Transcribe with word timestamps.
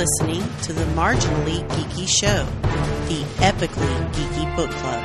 listening 0.00 0.42
to 0.62 0.72
the 0.72 0.84
Marginally 0.94 1.60
Geeky 1.68 2.08
Show, 2.08 2.46
the 3.08 3.22
epically 3.36 4.12
geeky 4.14 4.56
book 4.56 4.70
club. 4.70 5.02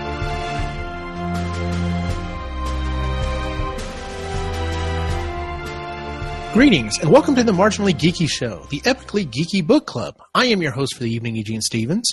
Greetings 6.53 6.97
and 6.99 7.11
welcome 7.11 7.35
to 7.35 7.43
the 7.43 7.51
Marginally 7.51 7.93
Geeky 7.93 8.29
Show, 8.29 8.65
the 8.69 8.79
epically 8.79 9.27
geeky 9.29 9.67
book 9.67 9.85
club. 9.85 10.15
I 10.33 10.45
am 10.45 10.61
your 10.61 10.71
host 10.71 10.95
for 10.95 11.03
the 11.03 11.11
evening, 11.11 11.35
Eugene 11.35 11.59
Stevens. 11.59 12.09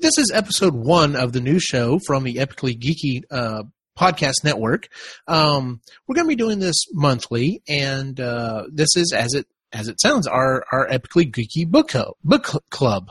This 0.00 0.18
is 0.18 0.30
episode 0.30 0.74
one 0.74 1.16
of 1.16 1.32
the 1.32 1.40
new 1.40 1.58
show 1.58 1.98
from 2.06 2.24
the 2.24 2.34
epically 2.34 2.78
geeky 2.78 3.22
uh, 3.30 3.62
podcast 3.98 4.44
network. 4.44 4.88
Um, 5.26 5.80
we're 6.06 6.16
going 6.16 6.26
to 6.26 6.28
be 6.28 6.36
doing 6.36 6.58
this 6.58 6.84
monthly, 6.92 7.62
and 7.66 8.20
uh, 8.20 8.64
this 8.70 8.94
is 8.94 9.14
as 9.16 9.32
it 9.32 9.46
as 9.72 9.88
it 9.88 10.00
sounds, 10.00 10.26
our 10.26 10.64
our 10.72 10.88
epically 10.88 11.30
geeky 11.30 11.68
book 11.68 11.88
club. 11.88 12.14
Book 12.24 12.46
cl- 12.46 12.62
club. 12.70 13.10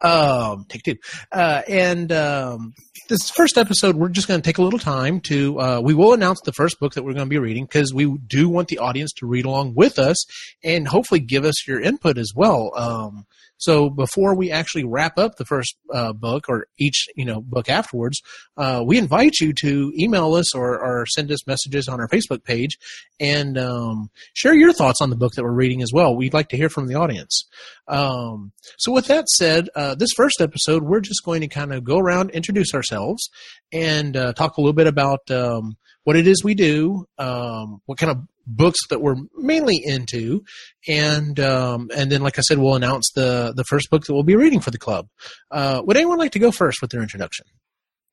Um, 0.00 0.66
take 0.68 0.82
two. 0.82 0.96
Uh, 1.32 1.62
and 1.68 2.12
um, 2.12 2.74
this 3.08 3.30
first 3.30 3.58
episode, 3.58 3.96
we're 3.96 4.08
just 4.08 4.28
going 4.28 4.40
to 4.40 4.46
take 4.46 4.58
a 4.58 4.62
little 4.62 4.78
time 4.78 5.20
to. 5.22 5.60
Uh, 5.60 5.80
we 5.80 5.94
will 5.94 6.12
announce 6.12 6.40
the 6.42 6.52
first 6.52 6.78
book 6.78 6.94
that 6.94 7.02
we're 7.02 7.14
going 7.14 7.26
to 7.26 7.30
be 7.30 7.38
reading 7.38 7.64
because 7.64 7.92
we 7.92 8.16
do 8.26 8.48
want 8.48 8.68
the 8.68 8.78
audience 8.78 9.12
to 9.14 9.26
read 9.26 9.44
along 9.44 9.74
with 9.74 9.98
us 9.98 10.24
and 10.62 10.88
hopefully 10.88 11.20
give 11.20 11.44
us 11.44 11.66
your 11.66 11.80
input 11.80 12.18
as 12.18 12.32
well. 12.34 12.72
Um, 12.76 13.26
so 13.64 13.88
before 13.88 14.34
we 14.34 14.50
actually 14.50 14.84
wrap 14.84 15.18
up 15.18 15.36
the 15.36 15.46
first 15.46 15.74
uh, 15.92 16.12
book 16.12 16.44
or 16.50 16.66
each 16.78 17.08
you 17.16 17.24
know 17.24 17.40
book 17.40 17.70
afterwards, 17.70 18.20
uh, 18.58 18.82
we 18.86 18.98
invite 18.98 19.40
you 19.40 19.54
to 19.54 19.90
email 19.98 20.34
us 20.34 20.54
or, 20.54 20.78
or, 20.78 21.06
send 21.06 21.30
us 21.32 21.46
messages 21.46 21.88
on 21.88 22.00
our 22.00 22.08
Facebook 22.08 22.44
page 22.44 22.78
and 23.18 23.56
um, 23.56 24.10
share 24.34 24.54
your 24.54 24.72
thoughts 24.72 25.00
on 25.00 25.08
the 25.08 25.16
book 25.16 25.32
that 25.32 25.42
we're 25.42 25.52
reading 25.52 25.82
as 25.82 25.92
well. 25.92 26.14
We'd 26.14 26.34
like 26.34 26.48
to 26.50 26.56
hear 26.56 26.68
from 26.68 26.88
the 26.88 26.94
audience. 26.94 27.46
Um, 27.88 28.52
so 28.76 28.92
with 28.92 29.06
that 29.06 29.28
said, 29.28 29.68
uh, 29.74 29.94
this 29.94 30.10
first 30.14 30.40
episode, 30.40 30.82
we're 30.82 31.00
just 31.00 31.24
going 31.24 31.40
to 31.40 31.48
kind 31.48 31.72
of 31.72 31.84
go 31.84 31.98
around, 31.98 32.30
introduce 32.30 32.74
ourselves, 32.74 33.30
and 33.72 34.16
uh, 34.16 34.32
talk 34.34 34.56
a 34.56 34.60
little 34.60 34.74
bit 34.74 34.86
about 34.86 35.30
um, 35.30 35.76
what 36.04 36.16
it 36.16 36.26
is 36.26 36.44
we 36.44 36.54
do, 36.54 37.06
um, 37.18 37.80
what 37.86 37.98
kind 37.98 38.12
of 38.12 38.18
books 38.46 38.78
that 38.90 39.00
we're 39.00 39.16
mainly 39.36 39.80
into, 39.82 40.42
and 40.88 41.38
um, 41.40 41.90
and 41.96 42.10
then, 42.10 42.22
like 42.22 42.38
I 42.38 42.42
said, 42.42 42.58
we'll 42.58 42.74
announce 42.74 43.10
the 43.14 43.52
the 43.56 43.64
first 43.64 43.90
book 43.90 44.04
that 44.04 44.14
we'll 44.14 44.22
be 44.22 44.36
reading 44.36 44.60
for 44.60 44.70
the 44.70 44.78
club. 44.78 45.08
Uh, 45.50 45.82
would 45.84 45.96
anyone 45.96 46.18
like 46.18 46.32
to 46.32 46.38
go 46.38 46.50
first 46.50 46.80
with 46.80 46.90
their 46.90 47.02
introduction? 47.02 47.46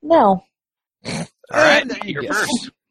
No. 0.02 0.44
All 1.06 1.26
right, 1.52 1.86
you're 2.06 2.24
first. 2.24 2.72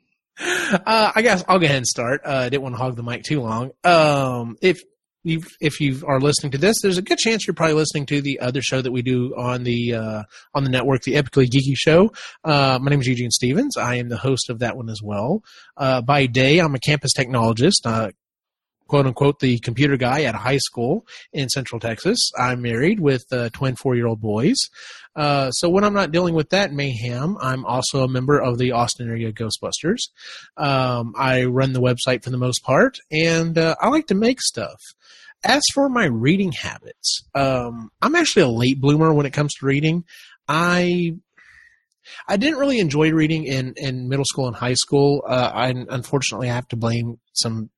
Uh, 0.43 1.13
I 1.15 1.21
guess 1.21 1.45
I'll 1.49 1.59
go 1.59 1.67
ahead 1.67 1.77
and 1.77 1.87
start. 1.87 2.23
Uh, 2.25 2.31
I 2.31 2.49
didn't 2.49 2.63
want 2.63 2.75
to 2.75 2.79
hog 2.79 2.97
the 2.97 3.03
mic 3.03 3.25
too 3.25 3.43
long. 3.43 3.73
Um, 3.85 4.57
if 4.63 4.81
you 5.23 5.43
if 5.61 5.81
you 5.81 6.03
are 6.07 6.21
listening 6.21 6.53
to 6.53 6.59
this, 6.59 6.77
there's 6.83 6.99
a 6.99 7.03
good 7.03 7.19
chance 7.19 7.47
you're 7.47 7.55
probably 7.55 7.75
listening 7.75 8.07
to 8.07 8.21
the 8.21 8.41
other 8.41 8.63
show 8.63 8.81
that 8.81 8.93
we 8.93 9.03
do 9.03 9.35
on 9.37 9.65
the 9.65 9.95
uh, 9.95 10.23
on 10.55 10.65
the 10.65 10.71
network, 10.71 11.03
the 11.03 11.15
Epically 11.15 11.47
Geeky 11.47 11.75
Show. 11.75 12.12
Uh, 12.45 12.79
my 12.81 12.91
name 12.91 13.01
is 13.01 13.07
Eugene 13.07 13.31
Stevens. 13.31 13.77
I 13.77 13.97
am 13.97 14.09
the 14.09 14.17
host 14.17 14.51
of 14.51 14.61
that 14.61 14.77
one 14.77 14.89
as 14.89 15.01
well. 15.03 15.43
Uh, 15.77 16.01
by 16.01 16.27
day, 16.27 16.59
I'm 16.59 16.75
a 16.75 16.79
campus 16.79 17.12
technologist, 17.17 17.85
uh, 17.85 18.11
quote 18.91 19.07
unquote, 19.07 19.39
the 19.39 19.59
computer 19.61 19.97
guy 19.97 20.25
at 20.25 20.35
a 20.35 20.39
high 20.39 20.59
school 20.59 21.07
in 21.33 21.49
Central 21.49 21.81
Texas. 21.81 22.19
I'm 22.37 22.61
married 22.61 23.01
with 23.01 23.25
uh, 23.33 23.49
twin 23.51 23.77
four 23.77 23.95
year 23.95 24.07
old 24.07 24.21
boys. 24.21 24.57
Uh, 25.17 25.51
so 25.53 25.69
when 25.69 25.85
I'm 25.85 25.95
not 25.95 26.13
dealing 26.13 26.35
with 26.35 26.51
that 26.51 26.73
mayhem, 26.73 27.37
I'm 27.41 27.65
also 27.65 28.03
a 28.03 28.09
member 28.09 28.39
of 28.39 28.59
the 28.59 28.73
Austin 28.73 29.09
area 29.09 29.33
Ghostbusters. 29.33 29.99
Um, 30.57 31.15
I 31.17 31.45
run 31.45 31.73
the 31.73 31.81
website 31.81 32.25
for 32.25 32.31
the 32.31 32.37
most 32.37 32.63
part, 32.63 32.99
and 33.11 33.57
I 33.57 33.89
like 33.89 34.09
to 34.09 34.15
make 34.15 34.41
stuff 34.41 34.81
as 35.43 35.63
for 35.73 35.89
my 35.89 36.05
reading 36.05 36.53
habits, 36.53 37.25
um, 37.35 37.91
I'm 38.03 38.15
actually 38.15 38.43
a 38.43 38.49
late 38.49 38.79
bloomer 38.79 39.15
when 39.15 39.25
it 39.25 39.33
comes 39.33 39.55
to 39.55 39.67
reading. 39.67 40.05
I 40.47 41.15
I 42.29 42.37
didn't 42.37 42.59
really 42.59 42.79
enjoy 42.79 43.11
reading 43.12 43.45
in, 43.45 43.75
in 43.77 44.09
middle 44.09 44.25
school 44.25 44.49
and 44.49 44.56
high 44.56 44.75
school. 44.75 45.23
Uh, 45.27 45.50
I 45.53 45.69
unfortunately 45.69 46.49
have 46.49 46.69
to 46.69 46.77
blame 46.77 47.19
some. 47.33 47.71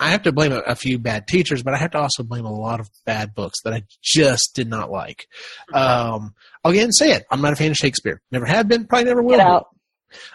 I 0.00 0.10
have 0.10 0.22
to 0.22 0.32
blame 0.32 0.52
a, 0.52 0.58
a, 0.60 0.76
few 0.76 0.98
bad 0.98 1.26
teachers, 1.26 1.62
but 1.62 1.74
I 1.74 1.76
have 1.76 1.90
to 1.92 1.98
also 1.98 2.22
blame 2.22 2.44
a 2.44 2.52
lot 2.52 2.78
of 2.78 2.88
bad 3.04 3.34
books 3.34 3.58
that 3.64 3.74
I 3.74 3.82
just 4.02 4.54
did 4.54 4.68
not 4.68 4.90
like. 4.90 5.26
Um, 5.72 6.34
I'll 6.62 6.70
again 6.70 6.92
say 6.92 7.12
it. 7.12 7.24
I'm 7.30 7.40
not 7.40 7.52
a 7.52 7.56
fan 7.56 7.72
of 7.72 7.76
Shakespeare. 7.76 8.20
Never 8.30 8.46
have 8.46 8.68
been. 8.68 8.86
Probably 8.86 9.06
never 9.06 9.22
will. 9.22 9.36
Get 9.36 9.46
out. 9.46 9.68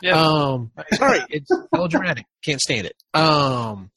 Yeah. 0.02 0.22
Um, 0.22 0.72
sorry, 0.94 1.20
it's 1.30 1.50
melodramatic. 1.72 2.26
Can't 2.44 2.60
stand 2.60 2.88
it. 2.88 2.96
Um, 3.14 3.90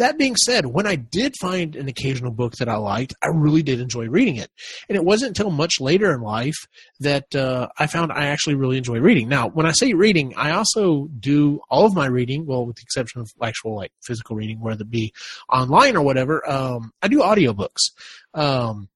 that 0.00 0.18
being 0.18 0.34
said, 0.36 0.66
when 0.66 0.86
I 0.86 0.96
did 0.96 1.34
find 1.40 1.76
an 1.76 1.88
occasional 1.88 2.30
book 2.30 2.54
that 2.54 2.68
I 2.68 2.76
liked, 2.76 3.14
I 3.22 3.28
really 3.28 3.62
did 3.62 3.80
enjoy 3.80 4.08
reading 4.08 4.36
it. 4.36 4.50
And 4.88 4.96
it 4.96 5.04
wasn't 5.04 5.38
until 5.38 5.50
much 5.50 5.80
later 5.80 6.12
in 6.12 6.20
life 6.20 6.56
that 7.00 7.34
uh, 7.34 7.68
I 7.78 7.86
found 7.86 8.10
I 8.10 8.26
actually 8.26 8.56
really 8.56 8.78
enjoy 8.78 8.98
reading. 8.98 9.28
Now, 9.28 9.48
when 9.48 9.66
I 9.66 9.72
say 9.72 9.92
reading, 9.92 10.34
I 10.36 10.52
also 10.52 11.08
do 11.18 11.60
all 11.70 11.86
of 11.86 11.94
my 11.94 12.06
reading, 12.06 12.46
well, 12.46 12.66
with 12.66 12.76
the 12.76 12.82
exception 12.82 13.20
of 13.20 13.30
actual 13.42 13.76
like 13.76 13.92
physical 14.02 14.36
reading, 14.36 14.60
whether 14.60 14.82
it 14.82 14.90
be 14.90 15.12
online 15.48 15.96
or 15.96 16.02
whatever. 16.02 16.48
Um, 16.50 16.92
I 17.02 17.08
do 17.08 17.20
audiobooks. 17.20 17.92
Um, 18.34 18.88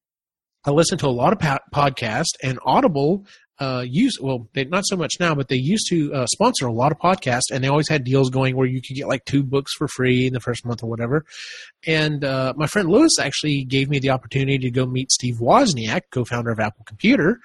I 0.66 0.70
listen 0.70 0.96
to 0.98 1.06
a 1.06 1.08
lot 1.08 1.34
of 1.34 1.38
po- 1.38 1.58
podcasts, 1.74 2.36
and 2.42 2.58
Audible 2.64 3.26
uh, 3.58 3.84
use 3.86 4.18
well, 4.20 4.48
they, 4.54 4.64
not 4.64 4.84
so 4.86 4.96
much 4.96 5.14
now, 5.20 5.34
but 5.34 5.48
they 5.48 5.56
used 5.56 5.86
to 5.88 6.12
uh, 6.12 6.26
sponsor 6.26 6.66
a 6.66 6.72
lot 6.72 6.92
of 6.92 6.98
podcasts, 6.98 7.50
and 7.52 7.62
they 7.62 7.68
always 7.68 7.88
had 7.88 8.04
deals 8.04 8.30
going 8.30 8.56
where 8.56 8.66
you 8.66 8.80
could 8.82 8.96
get 8.96 9.08
like 9.08 9.24
two 9.24 9.42
books 9.42 9.72
for 9.74 9.86
free 9.88 10.26
in 10.26 10.32
the 10.32 10.40
first 10.40 10.66
month 10.66 10.82
or 10.82 10.90
whatever. 10.90 11.24
And 11.86 12.24
uh, 12.24 12.54
my 12.56 12.66
friend 12.66 12.88
Lewis 12.88 13.18
actually 13.18 13.64
gave 13.64 13.88
me 13.88 13.98
the 13.98 14.10
opportunity 14.10 14.58
to 14.58 14.70
go 14.70 14.86
meet 14.86 15.12
Steve 15.12 15.36
Wozniak, 15.36 16.02
co-founder 16.10 16.50
of 16.50 16.60
Apple 16.60 16.84
Computer. 16.84 17.38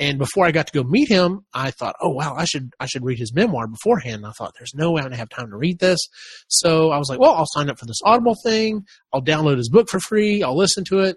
And 0.00 0.18
before 0.18 0.44
I 0.44 0.50
got 0.50 0.66
to 0.66 0.72
go 0.72 0.82
meet 0.82 1.08
him, 1.08 1.46
I 1.54 1.70
thought, 1.70 1.94
oh 2.00 2.10
wow, 2.10 2.34
I 2.36 2.44
should 2.44 2.72
I 2.80 2.86
should 2.86 3.04
read 3.04 3.18
his 3.18 3.32
memoir 3.32 3.68
beforehand. 3.68 4.16
And 4.16 4.26
I 4.26 4.32
thought, 4.32 4.52
there's 4.58 4.74
no 4.74 4.90
way 4.90 5.00
I'm 5.00 5.06
gonna 5.06 5.16
have 5.16 5.28
time 5.28 5.50
to 5.50 5.56
read 5.56 5.78
this. 5.78 6.00
So 6.48 6.90
I 6.90 6.98
was 6.98 7.08
like, 7.08 7.20
well, 7.20 7.34
I'll 7.34 7.46
sign 7.46 7.70
up 7.70 7.78
for 7.78 7.86
this 7.86 8.00
Audible 8.04 8.36
thing. 8.44 8.84
I'll 9.12 9.22
download 9.22 9.56
his 9.56 9.70
book 9.70 9.88
for 9.88 10.00
free. 10.00 10.42
I'll 10.42 10.56
listen 10.56 10.84
to 10.86 10.98
it. 11.00 11.16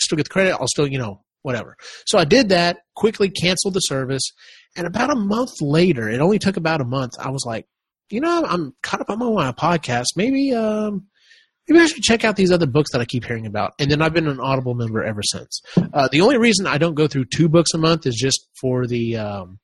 Still 0.00 0.16
get 0.16 0.24
the 0.24 0.30
credit. 0.30 0.56
I'll 0.58 0.68
still, 0.68 0.86
you 0.88 0.98
know, 0.98 1.23
whatever. 1.44 1.76
So 2.06 2.18
I 2.18 2.24
did 2.24 2.48
that, 2.48 2.78
quickly 2.96 3.30
canceled 3.30 3.74
the 3.74 3.80
service, 3.80 4.32
and 4.76 4.86
about 4.86 5.10
a 5.10 5.14
month 5.14 5.60
later, 5.60 6.08
it 6.08 6.20
only 6.20 6.38
took 6.38 6.56
about 6.56 6.80
a 6.80 6.84
month, 6.84 7.12
I 7.20 7.30
was 7.30 7.44
like, 7.46 7.66
you 8.10 8.20
know, 8.20 8.44
I'm 8.44 8.74
caught 8.82 9.00
up 9.00 9.10
on 9.10 9.18
my 9.18 9.52
podcast. 9.52 10.06
Maybe, 10.16 10.52
um, 10.52 11.06
maybe 11.68 11.82
I 11.82 11.86
should 11.86 12.02
check 12.02 12.24
out 12.24 12.36
these 12.36 12.50
other 12.50 12.66
books 12.66 12.92
that 12.92 13.00
I 13.00 13.04
keep 13.04 13.24
hearing 13.24 13.46
about. 13.46 13.72
And 13.78 13.90
then 13.90 14.02
I've 14.02 14.12
been 14.12 14.26
an 14.26 14.40
Audible 14.40 14.74
member 14.74 15.02
ever 15.02 15.22
since. 15.22 15.60
Uh, 15.92 16.08
the 16.10 16.20
only 16.20 16.38
reason 16.38 16.66
I 16.66 16.78
don't 16.78 16.94
go 16.94 17.06
through 17.06 17.26
two 17.26 17.48
books 17.48 17.72
a 17.74 17.78
month 17.78 18.06
is 18.06 18.16
just 18.16 18.48
for 18.60 18.86
the 18.86 19.16
um, 19.16 19.58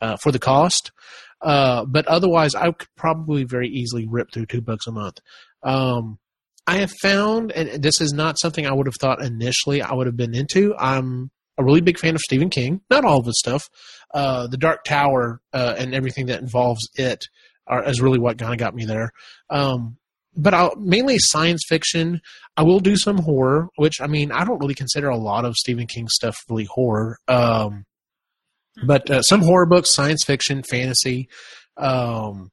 uh, 0.00 0.16
for 0.16 0.32
the 0.32 0.38
cost. 0.38 0.92
Uh, 1.40 1.84
but 1.84 2.06
otherwise, 2.06 2.54
I 2.54 2.70
could 2.72 2.88
probably 2.96 3.44
very 3.44 3.68
easily 3.68 4.06
rip 4.08 4.32
through 4.32 4.46
two 4.46 4.60
books 4.60 4.86
a 4.86 4.92
month. 4.92 5.18
Um, 5.62 6.18
I 6.66 6.78
have 6.78 6.92
found, 7.00 7.52
and 7.52 7.82
this 7.82 8.00
is 8.00 8.12
not 8.12 8.38
something 8.40 8.66
I 8.66 8.72
would 8.72 8.86
have 8.86 8.96
thought 9.00 9.22
initially 9.22 9.82
I 9.82 9.94
would 9.94 10.06
have 10.06 10.16
been 10.16 10.34
into. 10.34 10.74
I'm 10.76 11.30
a 11.58 11.64
really 11.64 11.80
big 11.80 11.98
fan 11.98 12.14
of 12.14 12.20
Stephen 12.20 12.50
King. 12.50 12.80
Not 12.90 13.04
all 13.04 13.20
of 13.20 13.26
his 13.26 13.38
stuff. 13.38 13.68
Uh, 14.12 14.46
the 14.46 14.56
Dark 14.56 14.84
Tower 14.84 15.40
uh, 15.52 15.74
and 15.78 15.94
everything 15.94 16.26
that 16.26 16.40
involves 16.40 16.88
it 16.94 17.24
are, 17.66 17.88
is 17.88 18.00
really 18.00 18.18
what 18.18 18.38
kind 18.38 18.52
of 18.52 18.58
got 18.58 18.74
me 18.74 18.84
there. 18.84 19.10
Um, 19.50 19.96
but 20.36 20.54
I'll, 20.54 20.76
mainly 20.76 21.16
science 21.18 21.62
fiction. 21.66 22.20
I 22.56 22.62
will 22.62 22.80
do 22.80 22.96
some 22.96 23.18
horror, 23.18 23.68
which 23.76 24.00
I 24.00 24.06
mean 24.06 24.32
I 24.32 24.44
don't 24.44 24.58
really 24.58 24.74
consider 24.74 25.08
a 25.08 25.16
lot 25.16 25.44
of 25.44 25.54
Stephen 25.54 25.86
King 25.86 26.08
stuff 26.08 26.36
really 26.48 26.64
horror. 26.64 27.18
Um, 27.26 27.84
but 28.84 29.10
uh, 29.10 29.22
some 29.22 29.40
horror 29.40 29.66
books, 29.66 29.94
science 29.94 30.24
fiction, 30.24 30.62
fantasy. 30.62 31.28
Um, 31.78 32.50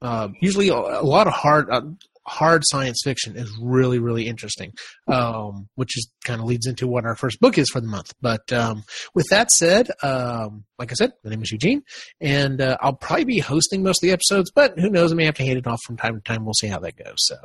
uh, 0.00 0.28
usually 0.40 0.68
a, 0.68 0.74
a, 0.74 1.04
lot 1.04 1.26
of 1.26 1.34
hard 1.34 1.68
uh, 1.70 1.82
hard 2.30 2.62
science 2.64 3.00
fiction 3.02 3.36
is 3.36 3.50
really 3.60 3.98
really 3.98 4.26
interesting 4.28 4.72
um, 5.08 5.68
which 5.74 5.96
is 5.96 6.08
kind 6.24 6.40
of 6.40 6.46
leads 6.46 6.66
into 6.66 6.86
what 6.86 7.04
our 7.04 7.16
first 7.16 7.40
book 7.40 7.58
is 7.58 7.68
for 7.70 7.80
the 7.80 7.88
month. 7.88 8.12
But 8.20 8.52
um, 8.52 8.84
with 9.14 9.26
that 9.30 9.50
said 9.50 9.90
um, 10.02 10.64
like 10.78 10.92
i 10.92 10.94
said 10.94 11.12
my 11.24 11.30
name 11.30 11.42
is 11.42 11.50
eugene 11.50 11.82
and 12.20 12.60
uh, 12.60 12.76
i'll 12.80 12.94
probably 12.94 13.24
be 13.24 13.38
hosting 13.40 13.82
most 13.82 14.02
of 14.02 14.06
the 14.06 14.12
episodes 14.12 14.50
but 14.54 14.78
who 14.78 14.90
knows 14.90 15.12
i 15.12 15.16
may 15.16 15.24
have 15.24 15.34
to 15.34 15.44
hand 15.44 15.58
it 15.58 15.66
off 15.66 15.80
from 15.84 15.96
time 15.96 16.14
to 16.14 16.20
time. 16.20 16.44
We'll 16.44 16.54
see 16.54 16.68
how 16.68 16.78
that 16.80 16.96
goes. 16.96 17.16
So 17.18 17.36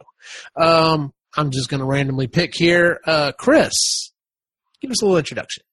um, 0.56 1.14
i'm 1.36 1.52
just 1.52 1.70
going 1.70 1.80
to 1.80 1.86
randomly 1.86 2.28
pick 2.28 2.54
here. 2.56 3.00
Uh, 3.06 3.32
chris 3.32 3.74
give 4.82 4.92
us 4.92 5.02
a 5.02 5.06
little 5.06 5.18
introduction 5.18 5.64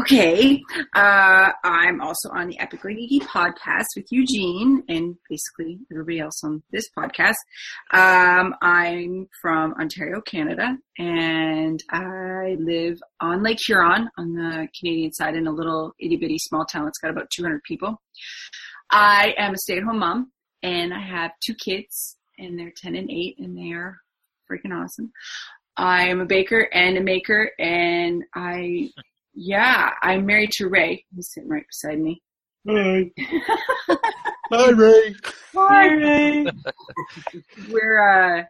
Okay, 0.00 0.62
uh, 0.94 1.50
I'm 1.64 2.00
also 2.00 2.28
on 2.30 2.48
the 2.48 2.58
Epically 2.58 3.08
Geeky 3.08 3.22
podcast 3.22 3.86
with 3.96 4.06
Eugene 4.10 4.82
and 4.88 5.16
basically 5.30 5.78
everybody 5.90 6.18
else 6.20 6.42
on 6.44 6.62
this 6.70 6.84
podcast. 6.96 7.36
Um, 7.92 8.54
I'm 8.60 9.28
from 9.40 9.72
Ontario, 9.74 10.20
Canada, 10.20 10.76
and 10.98 11.82
I 11.90 12.56
live 12.58 13.00
on 13.20 13.42
Lake 13.42 13.58
Huron 13.64 14.10
on 14.18 14.34
the 14.34 14.68
Canadian 14.78 15.12
side 15.12 15.34
in 15.34 15.46
a 15.46 15.52
little 15.52 15.94
itty 15.98 16.16
bitty 16.16 16.38
small 16.40 16.66
town. 16.66 16.88
It's 16.88 16.98
got 16.98 17.10
about 17.12 17.30
200 17.30 17.62
people. 17.62 18.00
I 18.90 19.34
am 19.38 19.54
a 19.54 19.58
stay 19.58 19.78
at 19.78 19.84
home 19.84 20.00
mom, 20.00 20.32
and 20.62 20.92
I 20.92 21.00
have 21.00 21.30
two 21.44 21.54
kids, 21.54 22.16
and 22.38 22.58
they're 22.58 22.72
10 22.76 22.96
and 22.96 23.10
8, 23.10 23.36
and 23.38 23.56
they 23.56 23.72
are 23.72 23.96
freaking 24.50 24.74
awesome. 24.74 25.12
I 25.76 26.08
am 26.08 26.20
a 26.20 26.26
baker 26.26 26.68
and 26.72 26.96
a 26.96 27.02
maker, 27.02 27.50
and 27.58 28.24
I, 28.34 28.90
yeah, 29.36 29.90
I'm 30.02 30.26
married 30.26 30.50
to 30.52 30.68
Ray, 30.68 31.04
He's 31.14 31.30
sitting 31.32 31.48
right 31.50 31.64
beside 31.68 32.00
me. 32.00 32.22
Hi. 32.68 33.10
Hi, 34.50 34.70
Ray. 34.70 35.14
Hi, 35.54 35.86
Ray. 35.88 36.46
We're 37.70 38.38
uh, 38.38 38.44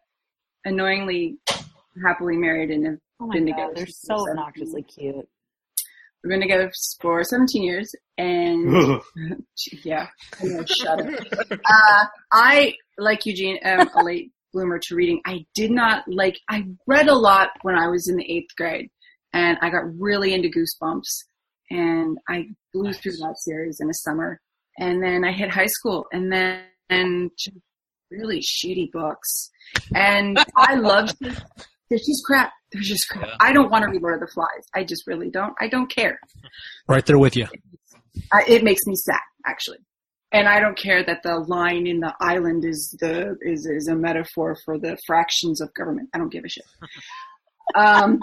annoyingly 0.65 1.39
happily 2.05 2.37
married 2.37 2.71
and 2.71 2.87
have 2.87 2.99
Oh 3.21 3.31
been 3.31 3.47
god, 3.47 3.53
together. 3.53 3.73
they're 3.77 3.87
so 3.87 4.15
we're 4.15 4.27
17. 4.27 4.31
obnoxiously 4.39 4.83
cute. 4.83 5.29
We've 6.23 6.31
been 6.31 6.41
together 6.41 6.71
for 7.01 7.25
17 7.25 7.63
years, 7.63 7.95
and 8.19 9.01
yeah, 9.85 10.07
I 10.41 10.45
know, 10.45 10.65
shut 10.67 11.01
up. 11.01 11.21
Uh, 11.51 12.05
I, 12.33 12.75
like 12.99 13.25
Eugene, 13.27 13.59
am 13.63 13.89
a 13.97 14.03
late 14.05 14.33
bloomer 14.53 14.79
to 14.81 14.95
reading. 14.95 15.21
I 15.27 15.47
did 15.55 15.71
not 15.71 16.05
like, 16.09 16.39
I 16.51 16.65
read 16.87 17.09
a 17.09 17.15
lot 17.15 17.51
when 17.63 17.75
I 17.77 17.89
was 17.89 18.09
in 18.09 18.17
the 18.17 18.31
eighth 18.31 18.55
grade, 18.57 18.91
and 19.37 19.59
I 19.61 19.69
got 19.69 19.83
really 19.99 20.33
into 20.33 20.49
Goosebumps, 20.49 21.25
and 21.71 22.17
I 22.29 22.47
blew 22.73 22.93
through 22.93 23.13
that 23.13 23.37
series 23.39 23.79
in 23.81 23.91
a 23.91 23.95
summer. 23.95 24.41
And 24.79 25.03
then 25.03 25.25
I 25.25 25.33
hit 25.33 25.51
high 25.51 25.67
school, 25.67 26.07
and 26.11 26.33
then 26.33 26.63
and 26.89 27.31
really 28.11 28.41
shitty 28.41 28.91
books. 28.93 29.51
And 29.95 30.39
I 30.57 30.77
loved 30.77 31.17
it. 31.21 31.39
They're 31.91 31.99
just 31.99 32.25
crap. 32.25 32.53
They're 32.73 32.83
just 32.83 33.09
crap. 33.11 33.29
I 33.41 33.53
don't 33.53 33.71
want 33.71 33.85
to 33.85 33.91
read 33.91 34.03
Lord 34.03 34.15
of 34.15 34.21
the 34.21 34.33
Flies. 34.33 34.65
I 34.75 34.85
just 34.85 35.07
really 35.07 35.31
don't. 35.31 35.55
I 35.61 35.69
don't 35.69 35.91
care. 35.91 36.19
Right 36.89 37.05
there 37.05 37.19
with 37.19 37.37
you. 37.37 37.47
I, 38.33 38.43
it 38.49 38.65
makes 38.65 38.87
me 38.87 38.95
sad, 38.97 39.21
actually. 39.45 39.79
And 40.33 40.49
I 40.49 40.61
don't 40.61 40.79
care 40.79 41.05
that 41.05 41.23
the 41.23 41.45
line 41.47 41.87
in 41.87 42.01
the 42.01 42.15
island 42.21 42.65
is 42.65 42.97
the 43.01 43.37
is 43.43 43.67
is 43.67 43.89
a 43.89 43.95
metaphor 43.95 44.57
for 44.65 44.79
the 44.79 44.97
fractions 45.07 45.61
of 45.61 45.73
government. 45.75 46.09
I 46.15 46.19
don't 46.19 46.33
give 46.33 46.45
a 46.45 46.49
shit. 46.49 46.65
Um, 47.75 48.21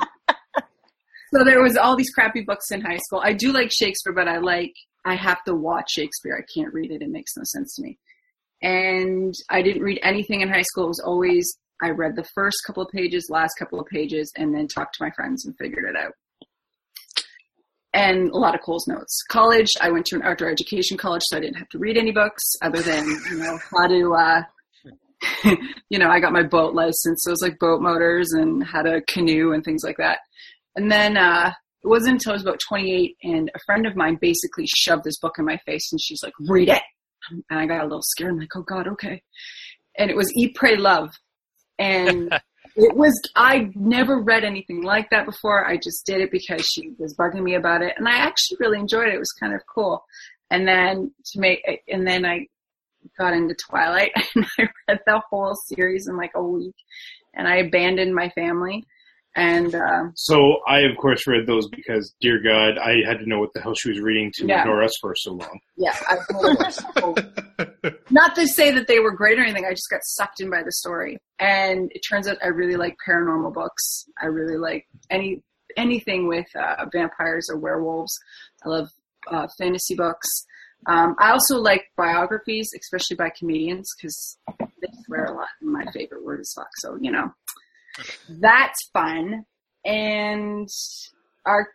so 1.33 1.43
there 1.43 1.61
was 1.61 1.77
all 1.77 1.95
these 1.95 2.13
crappy 2.13 2.41
books 2.41 2.71
in 2.71 2.81
high 2.81 2.97
school. 2.97 3.21
I 3.23 3.33
do 3.33 3.51
like 3.51 3.71
Shakespeare, 3.71 4.13
but 4.13 4.27
I 4.27 4.37
like 4.37 4.73
I 5.05 5.15
have 5.15 5.43
to 5.45 5.55
watch 5.55 5.91
Shakespeare. 5.91 6.37
I 6.37 6.45
can't 6.53 6.73
read 6.73 6.91
it. 6.91 7.01
It 7.01 7.09
makes 7.09 7.35
no 7.35 7.43
sense 7.45 7.75
to 7.75 7.83
me. 7.83 7.97
And 8.61 9.33
I 9.49 9.61
didn't 9.61 9.83
read 9.83 9.99
anything 10.03 10.41
in 10.41 10.49
high 10.49 10.61
school. 10.61 10.85
It 10.85 10.89
was 10.89 11.03
always 11.05 11.57
I 11.81 11.89
read 11.89 12.15
the 12.15 12.27
first 12.35 12.57
couple 12.65 12.83
of 12.83 12.89
pages, 12.91 13.27
last 13.29 13.55
couple 13.59 13.79
of 13.79 13.87
pages, 13.87 14.31
and 14.37 14.55
then 14.55 14.67
talked 14.67 14.95
to 14.95 15.03
my 15.03 15.11
friends 15.11 15.45
and 15.45 15.55
figured 15.57 15.85
it 15.89 15.97
out 15.97 16.13
and 17.93 18.31
a 18.31 18.37
lot 18.37 18.55
of 18.55 18.61
Coles 18.61 18.87
Notes. 18.87 19.23
College, 19.29 19.69
I 19.79 19.91
went 19.91 20.05
to 20.07 20.15
an 20.15 20.23
outdoor 20.23 20.49
education 20.49 20.97
college, 20.97 21.21
so 21.25 21.37
I 21.37 21.39
didn't 21.39 21.57
have 21.57 21.69
to 21.69 21.77
read 21.77 21.97
any 21.97 22.11
books 22.11 22.43
other 22.61 22.81
than 22.81 23.05
you 23.29 23.37
know 23.37 23.59
how 23.71 23.87
to. 23.87 24.13
Uh, 24.13 24.41
you 25.89 25.99
know, 25.99 26.09
I 26.09 26.19
got 26.19 26.33
my 26.33 26.43
boat 26.43 26.73
license, 26.73 27.23
so 27.23 27.29
it 27.29 27.33
was 27.33 27.41
like 27.41 27.59
boat 27.59 27.81
motors 27.81 28.31
and 28.33 28.63
how 28.63 28.81
to 28.81 29.01
canoe 29.07 29.53
and 29.53 29.63
things 29.63 29.83
like 29.83 29.97
that. 29.97 30.19
And 30.75 30.91
then 30.91 31.17
uh, 31.17 31.53
it 31.83 31.87
wasn't 31.87 32.13
until 32.13 32.31
I 32.31 32.35
was 32.35 32.41
about 32.41 32.59
28, 32.67 33.17
and 33.23 33.51
a 33.53 33.59
friend 33.65 33.85
of 33.85 33.95
mine 33.95 34.17
basically 34.19 34.65
shoved 34.67 35.03
this 35.03 35.19
book 35.19 35.35
in 35.37 35.45
my 35.45 35.57
face, 35.65 35.91
and 35.91 36.01
she's 36.01 36.23
like, 36.23 36.33
"Read 36.39 36.69
it," 36.69 36.81
and 37.49 37.59
I 37.59 37.65
got 37.65 37.81
a 37.81 37.83
little 37.83 38.01
scared. 38.01 38.31
I'm 38.31 38.39
like, 38.39 38.55
"Oh 38.55 38.63
God, 38.63 38.87
okay." 38.87 39.21
And 39.97 40.09
it 40.09 40.17
was 40.17 40.31
Eat, 40.35 40.55
Pray, 40.55 40.75
Love, 40.75 41.09
and 41.77 42.33
it 42.75 42.95
was 42.95 43.19
I 43.35 43.69
never 43.75 44.21
read 44.21 44.43
anything 44.43 44.81
like 44.81 45.09
that 45.11 45.25
before. 45.25 45.65
I 45.67 45.77
just 45.77 46.05
did 46.05 46.21
it 46.21 46.31
because 46.31 46.65
she 46.65 46.93
was 46.97 47.15
bugging 47.15 47.43
me 47.43 47.55
about 47.55 47.81
it, 47.81 47.93
and 47.97 48.07
I 48.07 48.17
actually 48.17 48.57
really 48.59 48.79
enjoyed 48.79 49.07
it. 49.07 49.15
It 49.15 49.19
was 49.19 49.33
kind 49.39 49.53
of 49.53 49.61
cool. 49.73 50.03
And 50.49 50.67
then 50.67 51.11
to 51.31 51.39
make, 51.39 51.63
and 51.87 52.07
then 52.07 52.25
I 52.25 52.47
got 53.17 53.33
into 53.33 53.55
Twilight, 53.55 54.11
and 54.35 54.45
I 54.59 54.67
read 54.87 54.99
the 55.05 55.21
whole 55.29 55.55
series 55.67 56.07
in 56.07 56.17
like 56.17 56.31
a 56.35 56.43
week, 56.43 56.75
and 57.33 57.47
I 57.47 57.57
abandoned 57.57 58.15
my 58.15 58.29
family. 58.29 58.85
And 59.35 59.73
uh, 59.73 60.03
So 60.15 60.57
I, 60.67 60.81
of 60.81 60.95
course, 60.97 61.25
read 61.25 61.47
those 61.47 61.67
because, 61.69 62.13
dear 62.21 62.39
God, 62.39 62.77
I 62.77 62.97
had 63.07 63.17
to 63.19 63.27
know 63.27 63.39
what 63.39 63.49
the 63.53 63.61
hell 63.61 63.73
she 63.73 63.89
was 63.89 63.99
reading 63.99 64.31
to 64.35 64.45
Yeah. 64.45 64.59
ignore 64.61 64.83
us 64.83 64.93
for 65.01 65.15
so 65.15 65.33
long. 65.33 65.59
yeah, 65.75 65.95
I, 66.07 66.17
not 68.11 68.35
to 68.35 68.47
say 68.47 68.71
that 68.71 68.87
they 68.87 68.99
were 68.99 69.11
great 69.11 69.39
or 69.39 69.43
anything. 69.43 69.65
I 69.65 69.71
just 69.71 69.89
got 69.89 70.01
sucked 70.03 70.39
in 70.41 70.49
by 70.49 70.61
the 70.63 70.71
story, 70.71 71.17
and 71.39 71.91
it 71.93 72.01
turns 72.07 72.27
out 72.27 72.37
I 72.43 72.47
really 72.47 72.75
like 72.75 72.95
paranormal 73.07 73.53
books. 73.53 74.05
I 74.21 74.27
really 74.27 74.57
like 74.57 74.85
any 75.09 75.41
anything 75.77 76.27
with 76.27 76.45
uh, 76.55 76.85
vampires 76.91 77.47
or 77.51 77.57
werewolves. 77.57 78.13
I 78.63 78.69
love 78.69 78.89
uh, 79.31 79.47
fantasy 79.57 79.95
books. 79.95 80.27
Um, 80.85 81.15
I 81.17 81.31
also 81.31 81.57
like 81.59 81.85
biographies, 81.97 82.69
especially 82.79 83.15
by 83.15 83.31
comedians, 83.37 83.89
because 83.97 84.37
they 84.59 84.87
swear 85.05 85.25
a 85.25 85.33
lot. 85.33 85.47
And 85.61 85.71
my 85.71 85.85
favorite 85.91 86.23
word 86.23 86.41
is 86.41 86.53
fuck. 86.55 86.67
So 86.77 86.97
you 87.01 87.11
know, 87.11 87.31
that's 88.29 88.89
fun. 88.93 89.45
And 89.85 90.69
our 91.45 91.67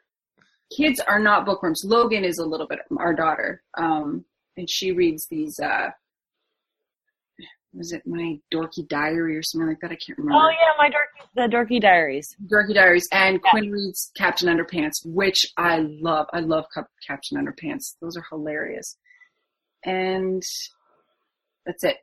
kids 0.75 1.01
are 1.01 1.19
not 1.19 1.47
bookworms. 1.47 1.83
Logan 1.85 2.25
is 2.25 2.39
a 2.39 2.47
little 2.47 2.67
bit 2.67 2.81
our 2.99 3.15
daughter, 3.15 3.63
um, 3.77 4.25
and 4.57 4.69
she 4.69 4.93
reads 4.93 5.27
these. 5.31 5.59
Uh, 5.59 5.91
was 7.75 7.93
it 7.93 8.03
my 8.07 8.39
dorky 8.53 8.89
diary 8.89 9.37
or 9.37 9.43
something 9.43 9.69
like 9.69 9.81
that? 9.81 9.93
I 9.93 9.97
can't 9.97 10.19
remember. 10.19 10.43
Oh 10.43 10.51
yeah, 10.51 10.73
my 10.79 10.89
dorky, 10.89 11.27
the 11.35 11.43
Dorky 11.55 11.81
Diaries. 11.81 12.35
Dorky 12.51 12.75
Diaries, 12.75 13.07
and 13.13 13.41
Quinn 13.43 13.71
reads 13.71 14.11
Captain 14.17 14.49
Underpants, 14.49 15.05
which 15.05 15.47
I 15.57 15.81
love. 15.81 16.27
I 16.33 16.41
love 16.41 16.65
Captain 17.07 17.39
Underpants. 17.39 17.95
Those 18.01 18.17
are 18.17 18.25
hilarious. 18.31 18.97
And 19.85 20.43
that's 21.67 21.85
it. 21.85 21.99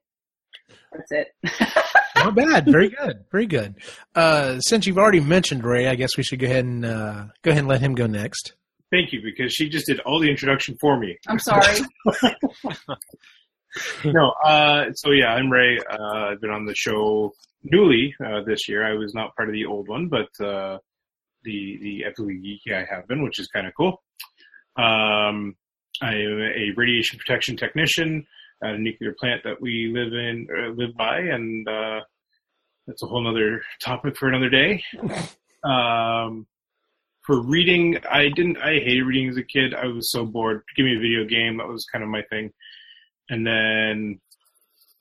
That's 0.91 1.12
it. 1.12 1.27
Not 2.25 2.36
bad. 2.36 2.66
Very 2.66 2.89
good. 2.89 3.25
Very 3.31 3.45
good. 3.45 3.75
Uh, 4.16 4.60
since 4.60 4.88
you've 4.88 4.98
already 4.98 5.19
mentioned 5.19 5.63
Ray, 5.63 5.88
I 5.88 5.95
guess 5.95 6.18
we 6.18 6.24
should 6.24 6.39
go 6.39 6.48
ahead 6.48 6.66
and 6.66 6.86
uh, 6.86 7.25
go 7.44 7.51
ahead 7.51 7.60
and 7.60 7.68
let 7.68 7.81
him 7.81 7.95
go 7.95 8.07
next. 8.07 8.54
Thank 8.92 9.13
you, 9.13 9.22
because 9.22 9.54
she 9.54 9.69
just 9.69 9.88
did 9.88 10.00
all 10.01 10.19
the 10.19 10.30
introduction 10.30 10.77
for 10.80 11.00
me. 11.00 11.18
I'm 11.27 11.39
sorry. 11.39 11.80
no, 14.06 14.30
uh, 14.44 14.92
so 14.94 15.12
yeah, 15.12 15.33
I'm 15.33 15.51
Ray. 15.51 15.80
Uh, 15.80 16.31
I've 16.31 16.42
been 16.42 16.51
on 16.51 16.66
the 16.66 16.75
show 16.75 17.31
newly 17.63 18.16
uh, 18.24 18.42
this 18.45 18.69
year. 18.69 18.86
I 18.86 18.95
was 18.95 19.13
not 19.13 19.36
part 19.36 19.50
of 19.50 19.54
the 19.54 19.66
old 19.66 19.88
one, 19.88 20.07
but 20.07 20.30
uh, 20.44 20.77
the 21.44 21.77
the 21.81 22.06
epically 22.07 22.39
geeky 22.42 22.74
I 22.74 22.86
have 22.89 23.07
been, 23.07 23.24
which 23.24 23.39
is 23.39 23.48
kind 23.48 23.68
of 23.68 23.74
cool. 23.75 24.01
Um, 24.77 25.56
I 26.01 26.13
am 26.13 26.42
a 26.42 26.72
radiation 26.75 27.18
protection 27.18 27.57
technician 27.57 28.25
at 28.63 28.75
a 28.75 28.77
nuclear 28.77 29.16
plant 29.19 29.42
that 29.44 29.60
we 29.62 29.92
live 29.94 30.13
in, 30.13 30.48
uh, 30.56 30.69
live 30.72 30.95
by, 30.95 31.19
and 31.19 31.68
uh, 31.68 32.01
that's 32.88 33.04
a 33.04 33.08
whole 33.08 33.27
other 33.27 33.62
topic 33.84 34.18
for 34.18 34.27
another 34.27 34.50
day. 34.50 34.84
Um, 35.65 36.46
for 37.25 37.42
reading, 37.42 37.98
I 38.08 38.30
didn't. 38.30 38.58
I 38.58 38.74
hated 38.74 39.04
reading 39.04 39.30
as 39.30 39.38
a 39.38 39.44
kid. 39.44 39.74
I 39.74 39.88
was 39.88 40.12
so 40.12 40.25
bored. 40.25 40.62
Give 40.77 40.86
me 40.86 40.96
a 40.96 41.00
video 41.00 41.25
game. 41.25 41.58
That 41.58 41.68
was 41.68 41.84
kind 41.92 42.04
of 42.04 42.10
my 42.12 42.22
thing. 42.30 42.51
And 43.30 43.48
then 43.48 44.22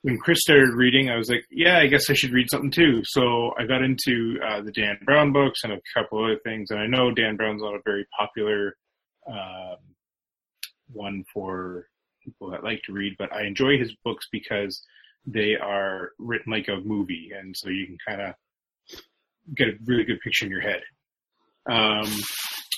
when 0.00 0.19
Chris 0.19 0.41
started 0.41 0.71
reading, 0.75 1.11
I 1.11 1.17
was 1.17 1.29
like, 1.29 1.45
yeah, 1.50 1.79
I 1.79 1.87
guess 1.87 2.09
I 2.09 2.14
should 2.14 2.33
read 2.33 2.50
something 2.50 2.71
too. 2.71 3.03
So 3.05 3.53
I 3.59 3.67
got 3.67 3.83
into 3.83 4.38
uh, 4.47 4.62
the 4.62 4.73
Dan 4.73 4.99
Brown 5.05 5.33
books 5.33 5.61
and 5.64 5.73
a 5.75 5.81
couple 5.95 6.25
other 6.25 6.38
things. 6.45 6.71
And 6.71 6.81
I 6.81 6.87
know 6.87 7.11
Dan 7.11 7.37
Brown's 7.37 7.62
not 7.62 7.75
a 7.75 7.83
very 7.85 8.07
popular 8.19 8.76
um, 9.26 9.76
one 10.93 11.25
for 11.33 11.88
people 12.23 12.50
that 12.50 12.64
like 12.64 12.83
to 12.85 12.93
read, 12.93 13.17
but 13.19 13.33
I 13.33 13.45
enjoy 13.45 13.79
his 13.79 13.95
books 14.05 14.26
because 14.33 14.83
they 15.26 15.57
are 15.57 16.11
written 16.19 16.52
like 16.52 16.69
a 16.69 16.81
movie. 16.85 17.31
And 17.37 17.57
so 17.57 17.69
you 17.69 17.87
can 17.87 17.99
kind 18.07 18.21
of 18.21 18.35
get 19.57 19.69
a 19.69 19.73
really 19.85 20.04
good 20.04 20.21
picture 20.21 20.45
in 20.45 20.50
your 20.50 20.61
head. 20.61 20.83
Um, 21.66 22.11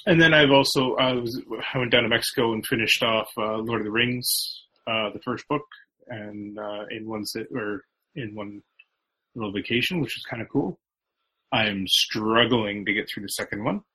and 0.07 0.21
then 0.21 0.33
I've 0.33 0.53
also 0.53 0.95
I 0.95 1.13
was 1.15 1.43
I 1.75 1.79
went 1.79 1.91
down 1.91 2.05
to 2.05 2.09
Mexico 2.09 2.53
and 2.53 2.65
finished 2.65 3.03
off 3.03 3.29
uh, 3.37 3.57
Lord 3.59 3.81
of 3.81 3.85
the 3.85 3.91
Rings, 3.91 4.29
uh, 4.87 5.11
the 5.13 5.21
first 5.25 5.47
book, 5.49 5.65
and 6.07 6.59
uh, 6.59 6.85
in 6.91 7.09
one 7.09 7.25
sit 7.25 7.49
or 7.53 7.83
in 8.15 8.35
one 8.35 8.63
little 9.35 9.53
vacation, 9.53 10.01
which 10.01 10.17
is 10.17 10.25
kind 10.31 10.41
of 10.41 10.49
cool. 10.49 10.79
I'm 11.53 11.87
struggling 11.89 12.85
to 12.87 12.93
get 12.93 13.09
through 13.13 13.25
the 13.25 13.29
second 13.29 13.65
one. 13.65 13.81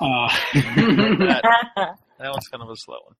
Uh, 0.00 0.28
that, 0.54 1.42
that 1.76 2.30
one's 2.30 2.48
kind 2.48 2.62
of 2.62 2.70
a 2.70 2.76
slow 2.76 2.96
one. 3.04 3.14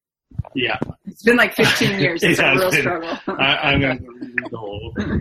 yeah, 0.55 0.77
It's 1.09 1.23
been 1.23 1.37
like 1.37 1.55
15 1.55 2.01
years. 2.01 2.23
It's 2.23 2.39
It 2.39 2.45
a 2.45 2.53
real 2.59 2.71
been. 2.71 2.81
struggle. 2.81 3.19
I, 3.29 3.57
I'm 3.73 3.81
gonna 3.81 3.99
read 4.01 4.51
the 4.51 4.57
whole 4.59 4.95
thing. 4.99 5.21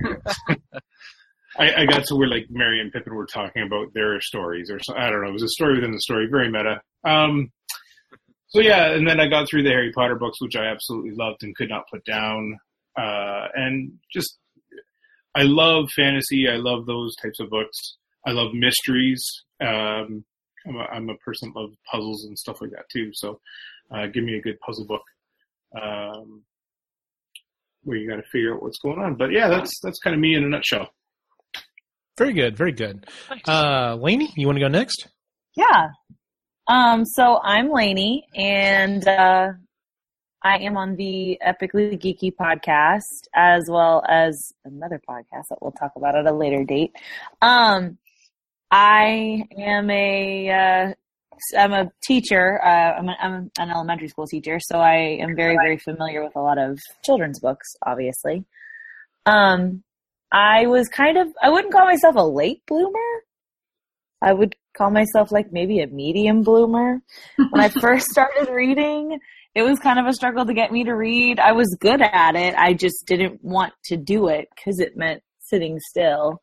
I, 1.60 1.82
I 1.82 1.86
got 1.86 2.04
to 2.06 2.16
where 2.16 2.28
like 2.28 2.46
Merry 2.50 2.80
and 2.82 2.92
Pippin 2.92 3.16
were 3.16 3.26
talking 3.26 3.64
about 3.64 3.94
their 3.94 4.22
stories, 4.22 4.70
or 4.70 4.80
so, 4.82 4.96
I 4.96 5.10
don't 5.10 5.24
know. 5.24 5.30
It 5.30 5.34
was 5.34 5.44
a 5.44 5.48
story 5.50 5.76
within 5.76 5.92
the 5.92 6.00
story, 6.02 6.28
very 6.30 6.52
meta. 6.52 6.82
Um, 7.04 7.52
so 8.50 8.62
yeah, 8.62 8.92
and 8.94 9.08
then 9.08 9.20
I 9.20 9.28
got 9.28 9.50
through 9.50 9.64
the 9.64 9.70
Harry 9.70 9.92
Potter 9.92 10.16
books, 10.16 10.40
which 10.42 10.56
I 10.56 10.66
absolutely 10.66 11.12
loved 11.16 11.44
and 11.44 11.56
could 11.56 11.70
not 11.70 11.84
put 11.92 12.06
down. 12.06 12.58
Uh, 12.98 13.48
and 13.56 13.94
just, 14.14 14.38
I 15.36 15.44
love 15.44 15.90
fantasy. 15.96 16.48
I 16.48 16.56
love 16.58 16.86
those 16.86 17.16
types 17.22 17.40
of 17.40 17.50
books. 17.50 17.78
I 18.26 18.32
love 18.32 18.54
mysteries. 18.54 19.24
Um, 19.62 20.24
I'm 20.68 20.76
a, 20.76 20.84
I'm 20.92 21.10
a 21.10 21.16
person 21.18 21.52
that 21.54 21.60
loves 21.60 21.76
puzzles 21.92 22.26
and 22.26 22.38
stuff 22.38 22.62
like 22.62 22.72
that 22.72 22.86
too. 22.92 23.10
So, 23.14 23.40
uh, 23.92 24.08
give 24.08 24.24
me 24.24 24.36
a 24.38 24.42
good 24.42 24.60
puzzle 24.60 24.86
book. 24.86 25.02
Um, 25.76 26.44
where 27.84 27.98
you 27.98 28.10
got 28.10 28.18
to 28.18 28.24
figure 28.24 28.54
out 28.56 28.62
what's 28.62 28.80
going 28.80 29.00
on. 29.00 29.16
But 29.16 29.32
yeah, 29.32 29.48
that's 29.48 29.80
that's 29.82 30.00
kind 30.00 30.14
of 30.14 30.20
me 30.20 30.36
in 30.36 30.44
a 30.44 30.50
nutshell. 30.50 30.90
Very 32.18 32.34
good. 32.34 32.58
Very 32.58 32.72
good. 32.72 33.06
Uh, 33.48 33.96
Lainey, 33.96 34.34
you 34.36 34.48
want 34.48 34.58
to 34.58 34.60
go 34.60 34.68
next? 34.68 35.08
Yeah. 35.56 35.90
Um, 36.68 37.06
so 37.06 37.40
I'm 37.42 37.72
Lainey, 37.72 38.28
and 38.36 39.08
uh, 39.08 39.54
I 40.44 40.58
am 40.58 40.76
on 40.76 40.96
the 40.96 41.40
Epically 41.46 41.98
Geeky 41.98 42.34
podcast, 42.36 43.28
as 43.34 43.70
well 43.70 44.04
as 44.08 44.54
another 44.66 45.02
podcast 45.10 45.48
that 45.50 45.62
we'll 45.62 45.72
talk 45.72 45.94
about 45.96 46.16
at 46.16 46.26
a 46.26 46.34
later 46.34 46.64
date. 46.66 46.94
Um, 47.42 47.98
I 48.70 49.44
am 49.58 49.90
a 49.90 50.50
uh, 50.50 50.94
I'm 51.58 51.74
a 51.74 51.92
teacher. 52.04 52.60
Uh, 52.64 52.94
I'm, 53.00 53.10
a, 53.10 53.16
I'm 53.22 53.52
an 53.60 53.70
elementary 53.72 54.08
school 54.08 54.28
teacher, 54.28 54.60
so 54.60 54.80
I 54.80 55.18
am 55.22 55.36
very 55.36 55.56
very 55.56 55.78
familiar 55.78 56.24
with 56.24 56.36
a 56.36 56.42
lot 56.42 56.58
of 56.58 56.80
children's 57.04 57.40
books. 57.40 57.68
Obviously, 57.86 58.46
um, 59.26 59.84
I 60.32 60.68
was 60.68 60.88
kind 60.88 61.18
of 61.18 61.28
I 61.42 61.50
wouldn't 61.50 61.74
call 61.74 61.86
myself 61.86 62.16
a 62.16 62.26
late 62.26 62.66
bloomer. 62.68 63.00
I 64.22 64.34
would 64.34 64.56
call 64.76 64.92
myself 64.92 65.32
like 65.32 65.52
maybe 65.52 65.80
a 65.80 65.88
medium 65.88 66.42
bloomer. 66.42 67.02
When 67.38 67.62
I 67.62 67.70
first 67.82 68.08
started 68.08 68.50
reading, 68.52 69.20
it 69.56 69.64
was 69.64 69.80
kind 69.80 70.00
of 70.00 70.06
a 70.06 70.14
struggle 70.14 70.46
to 70.46 70.54
get 70.54 70.72
me 70.72 70.84
to 70.84 70.94
read. 70.94 71.40
I 71.40 71.52
was 71.54 71.76
good 71.80 72.02
at 72.02 72.36
it. 72.36 72.56
I 72.56 72.74
just 72.74 73.06
didn't 73.06 73.44
want 73.44 73.74
to 73.86 73.98
do 73.98 74.28
it 74.28 74.48
because 74.56 74.80
it 74.80 74.96
meant 74.96 75.24
sitting 75.40 75.80
still. 75.80 76.42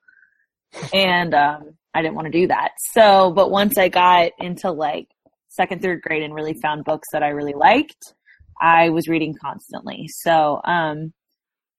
And 0.93 1.35
um, 1.35 1.77
I 1.95 2.03
didn't 2.03 2.15
want 2.15 2.27
to 2.27 2.39
do 2.39 2.49
that. 2.49 2.73
So, 2.93 3.33
but 3.33 3.51
once 3.51 3.79
I 3.79 3.89
got 3.89 4.33
into 4.39 4.71
like 4.71 5.07
second, 5.49 5.83
third 5.83 6.03
grade 6.03 6.23
and 6.23 6.35
really 6.35 6.55
found 6.61 6.85
books 6.85 7.09
that 7.13 7.23
I 7.23 7.29
really 7.29 7.55
liked, 7.55 8.15
I 8.61 8.91
was 8.91 9.09
reading 9.09 9.35
constantly. 9.41 10.07
So, 10.09 10.61
um, 10.65 11.13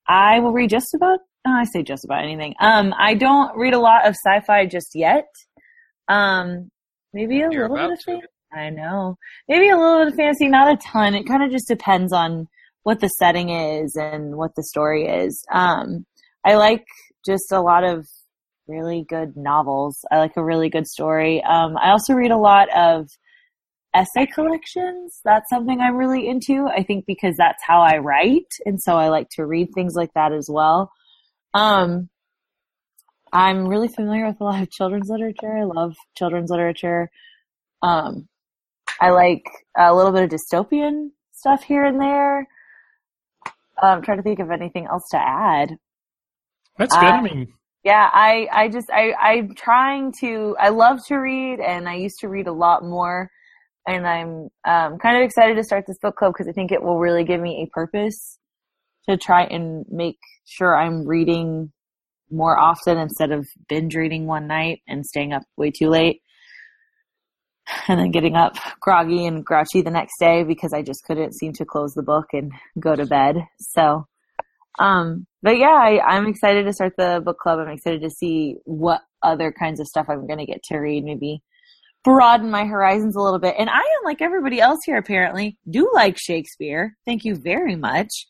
I 0.07 0.39
will 0.39 0.53
read 0.53 0.69
just 0.69 0.93
about, 0.93 1.19
oh, 1.47 1.51
I 1.51 1.63
say 1.65 1.83
just 1.83 2.05
about 2.05 2.23
anything. 2.23 2.53
Um, 2.59 2.93
I 2.97 3.15
don't 3.15 3.57
read 3.57 3.73
a 3.73 3.79
lot 3.79 4.07
of 4.07 4.15
sci-fi 4.15 4.65
just 4.67 4.91
yet. 4.93 5.27
Um, 6.07 6.69
maybe 7.13 7.41
a 7.41 7.49
You're 7.51 7.69
little 7.69 7.89
bit 7.89 7.97
of 7.97 8.03
fantasy. 8.05 8.27
I 8.53 8.69
know. 8.69 9.17
Maybe 9.49 9.69
a 9.69 9.77
little 9.77 9.99
bit 9.99 10.09
of 10.09 10.15
fantasy, 10.15 10.47
not 10.47 10.71
a 10.71 10.77
ton. 10.77 11.15
It 11.15 11.27
kind 11.27 11.43
of 11.43 11.51
just 11.51 11.67
depends 11.67 12.13
on 12.13 12.47
what 12.83 12.99
the 12.99 13.07
setting 13.07 13.49
is 13.49 13.97
and 13.99 14.37
what 14.37 14.51
the 14.55 14.63
story 14.63 15.07
is. 15.07 15.43
Um, 15.51 16.05
I 16.45 16.55
like 16.55 16.85
just 17.25 17.51
a 17.51 17.59
lot 17.59 17.83
of 17.83 18.07
really 18.67 19.05
good 19.07 19.35
novels. 19.37 20.03
I 20.11 20.17
like 20.17 20.37
a 20.37 20.43
really 20.43 20.69
good 20.69 20.87
story. 20.87 21.43
Um, 21.43 21.77
I 21.77 21.91
also 21.91 22.13
read 22.13 22.31
a 22.31 22.37
lot 22.37 22.69
of 22.75 23.09
essay 23.93 24.25
collections. 24.25 25.19
That's 25.23 25.49
something 25.49 25.79
I'm 25.79 25.95
really 25.95 26.27
into. 26.27 26.67
I 26.67 26.83
think 26.83 27.05
because 27.05 27.35
that's 27.37 27.63
how 27.63 27.81
I 27.81 27.97
write, 27.97 28.53
and 28.65 28.81
so 28.81 28.95
I 28.95 29.09
like 29.09 29.29
to 29.31 29.45
read 29.45 29.69
things 29.73 29.95
like 29.95 30.13
that 30.15 30.33
as 30.33 30.49
well. 30.49 30.91
Um, 31.53 32.09
I'm 33.31 33.67
really 33.67 33.87
familiar 33.87 34.27
with 34.27 34.39
a 34.39 34.43
lot 34.43 34.61
of 34.61 34.71
children's 34.71 35.09
literature. 35.09 35.57
I 35.57 35.63
love 35.63 35.95
children's 36.17 36.49
literature. 36.49 37.09
Um, 37.81 38.27
I 39.01 39.09
like 39.09 39.45
a 39.77 39.93
little 39.93 40.11
bit 40.11 40.23
of 40.23 40.29
dystopian 40.29 41.09
stuff 41.33 41.63
here 41.63 41.83
and 41.83 41.99
there. 41.99 42.47
I'm 43.81 44.01
trying 44.01 44.17
to 44.17 44.23
think 44.23 44.39
of 44.39 44.51
anything 44.51 44.85
else 44.85 45.09
to 45.09 45.17
add. 45.17 45.77
That's 46.77 46.95
good. 46.95 47.03
I 47.03 47.17
Uh, 47.17 47.21
mean, 47.21 47.53
Yeah, 47.85 48.09
I, 48.11 48.47
I 48.51 48.67
just, 48.67 48.89
I, 48.89 49.13
I'm 49.13 49.53
trying 49.53 50.11
to, 50.19 50.55
I 50.59 50.69
love 50.69 51.05
to 51.05 51.17
read 51.17 51.59
and 51.59 51.87
I 51.87 51.97
used 51.97 52.19
to 52.21 52.27
read 52.27 52.47
a 52.47 52.51
lot 52.51 52.83
more. 52.83 53.29
And 53.87 54.07
I'm 54.07 54.49
um, 54.67 54.97
kind 54.97 55.17
of 55.17 55.21
excited 55.21 55.55
to 55.57 55.63
start 55.63 55.85
this 55.85 55.99
book 56.01 56.15
club 56.15 56.33
because 56.33 56.47
I 56.47 56.51
think 56.51 56.71
it 56.71 56.81
will 56.81 56.97
really 56.97 57.23
give 57.23 57.39
me 57.39 57.61
a 57.61 57.71
purpose 57.71 58.39
to 59.07 59.17
try 59.17 59.43
and 59.43 59.85
make 59.87 60.17
sure 60.45 60.75
I'm 60.75 61.07
reading 61.07 61.71
more 62.31 62.57
often 62.57 62.97
instead 62.97 63.31
of 63.31 63.47
binge 63.69 63.95
reading 63.95 64.25
one 64.25 64.47
night 64.47 64.79
and 64.87 65.05
staying 65.05 65.31
up 65.31 65.43
way 65.55 65.69
too 65.69 65.89
late. 65.89 66.21
And 67.87 67.99
then 67.99 68.09
getting 68.09 68.35
up 68.35 68.55
groggy 68.79 69.27
and 69.27 69.45
grouchy 69.45 69.83
the 69.83 69.91
next 69.91 70.17
day 70.19 70.43
because 70.43 70.73
I 70.73 70.81
just 70.81 71.03
couldn't 71.03 71.33
seem 71.33 71.53
to 71.53 71.65
close 71.65 71.93
the 71.93 72.03
book 72.03 72.25
and 72.33 72.51
go 72.79 72.95
to 72.95 73.05
bed. 73.05 73.37
So, 73.59 74.07
um, 74.79 75.25
but 75.41 75.57
yeah, 75.57 75.67
I, 75.67 75.99
I'm 76.01 76.27
excited 76.27 76.63
to 76.65 76.73
start 76.73 76.93
the 76.97 77.21
book 77.23 77.37
club. 77.39 77.59
I'm 77.59 77.69
excited 77.69 78.01
to 78.01 78.09
see 78.09 78.57
what 78.65 79.01
other 79.21 79.51
kinds 79.51 79.79
of 79.79 79.87
stuff 79.87 80.07
I'm 80.09 80.27
going 80.27 80.39
to 80.39 80.45
get 80.45 80.63
to 80.65 80.77
read. 80.77 81.03
Maybe 81.03 81.41
broaden 82.03 82.51
my 82.51 82.65
horizons 82.65 83.15
a 83.15 83.21
little 83.21 83.39
bit. 83.39 83.55
And 83.57 83.69
I 83.69 83.81
unlike 83.99 84.21
everybody 84.21 84.61
else 84.61 84.79
here, 84.85 84.97
apparently, 84.97 85.57
do 85.69 85.91
like 85.93 86.17
Shakespeare. 86.17 86.95
Thank 87.05 87.25
you 87.25 87.35
very 87.35 87.75
much. 87.75 88.27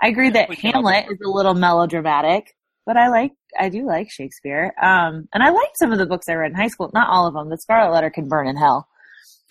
I 0.00 0.08
agree 0.08 0.30
that 0.30 0.48
We 0.48 0.56
can 0.56 0.74
all 0.74 0.86
Hamlet 0.86 1.06
is 1.10 1.18
a 1.24 1.30
little 1.30 1.54
melodramatic, 1.54 2.54
but 2.84 2.98
I 2.98 3.08
like, 3.08 3.32
I 3.58 3.70
do 3.70 3.86
like 3.86 4.10
Shakespeare. 4.10 4.74
Um, 4.80 5.26
and 5.32 5.42
I 5.42 5.48
liked 5.48 5.78
some 5.78 5.90
of 5.90 5.98
the 5.98 6.06
books 6.06 6.28
I 6.28 6.34
read 6.34 6.50
in 6.50 6.56
high 6.56 6.68
school. 6.68 6.90
Not 6.92 7.08
all 7.08 7.26
of 7.26 7.32
them. 7.32 7.48
The 7.48 7.56
Scarlet 7.56 7.94
Letter 7.94 8.10
can 8.10 8.28
burn 8.28 8.46
in 8.46 8.56
hell. 8.56 8.86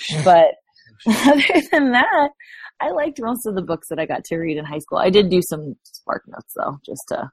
But 0.24 0.56
other 1.08 1.62
than 1.72 1.92
that, 1.94 2.30
I 2.82 2.92
liked 2.92 3.20
most 3.22 3.46
of 3.46 3.56
the 3.56 3.62
books 3.62 3.88
that 3.90 4.00
I 4.00 4.06
got 4.06 4.24
to 4.26 4.38
read 4.38 4.58
in 4.58 4.66
high 4.66 4.80
school. 4.80 4.98
I 4.98 5.10
did 5.10 5.30
do 5.30 5.42
some 5.50 5.76
SparkNotes 6.08 6.54
though, 6.56 6.80
just 6.86 7.02
to 7.10 7.30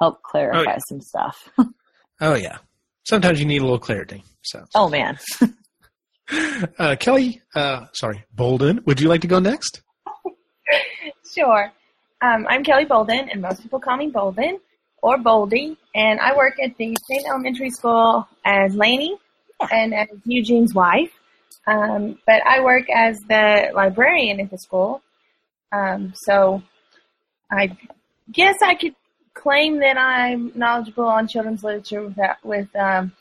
help 0.00 0.22
clarify 0.22 0.62
yeah. 0.62 0.78
some 0.88 1.00
stuff. 1.00 1.48
oh 2.20 2.34
yeah. 2.34 2.58
Sometimes 3.04 3.40
you 3.40 3.46
need 3.46 3.60
a 3.60 3.64
little 3.64 3.78
clarity. 3.78 4.22
So, 4.42 4.64
oh 4.74 4.88
man. 4.88 5.18
uh, 6.78 6.96
Kelly, 6.98 7.42
uh, 7.54 7.86
sorry, 7.92 8.24
Bolden, 8.32 8.80
would 8.86 9.00
you 9.00 9.08
like 9.08 9.22
to 9.22 9.26
go 9.26 9.38
next? 9.38 9.82
Sure. 11.34 11.72
Um, 12.20 12.46
I'm 12.48 12.62
Kelly 12.62 12.84
Bolden, 12.84 13.30
and 13.30 13.40
most 13.40 13.62
people 13.62 13.80
call 13.80 13.96
me 13.96 14.08
Bolden 14.08 14.60
or 15.02 15.16
Boldy, 15.16 15.76
and 15.94 16.20
I 16.20 16.36
work 16.36 16.54
at 16.62 16.76
the 16.76 16.96
same 17.08 17.22
elementary 17.26 17.70
school 17.70 18.28
as 18.44 18.74
Lainey 18.74 19.16
and 19.72 19.94
as 19.94 20.08
Eugene's 20.24 20.74
wife. 20.74 21.10
Um, 21.66 22.18
but 22.26 22.44
I 22.46 22.62
work 22.62 22.88
as 22.90 23.18
the 23.28 23.70
librarian 23.74 24.40
at 24.40 24.50
the 24.50 24.58
school. 24.58 25.02
Um, 25.72 26.12
so 26.16 26.62
I 27.50 27.76
guess 28.30 28.56
I 28.62 28.74
could 28.74 28.94
claim 29.34 29.80
that 29.80 29.96
I'm 29.96 30.52
knowledgeable 30.54 31.06
on 31.06 31.26
children's 31.28 31.64
literature 31.64 32.02
with, 32.02 32.16
that, 32.16 32.38
with 32.44 32.74
um, 32.76 33.12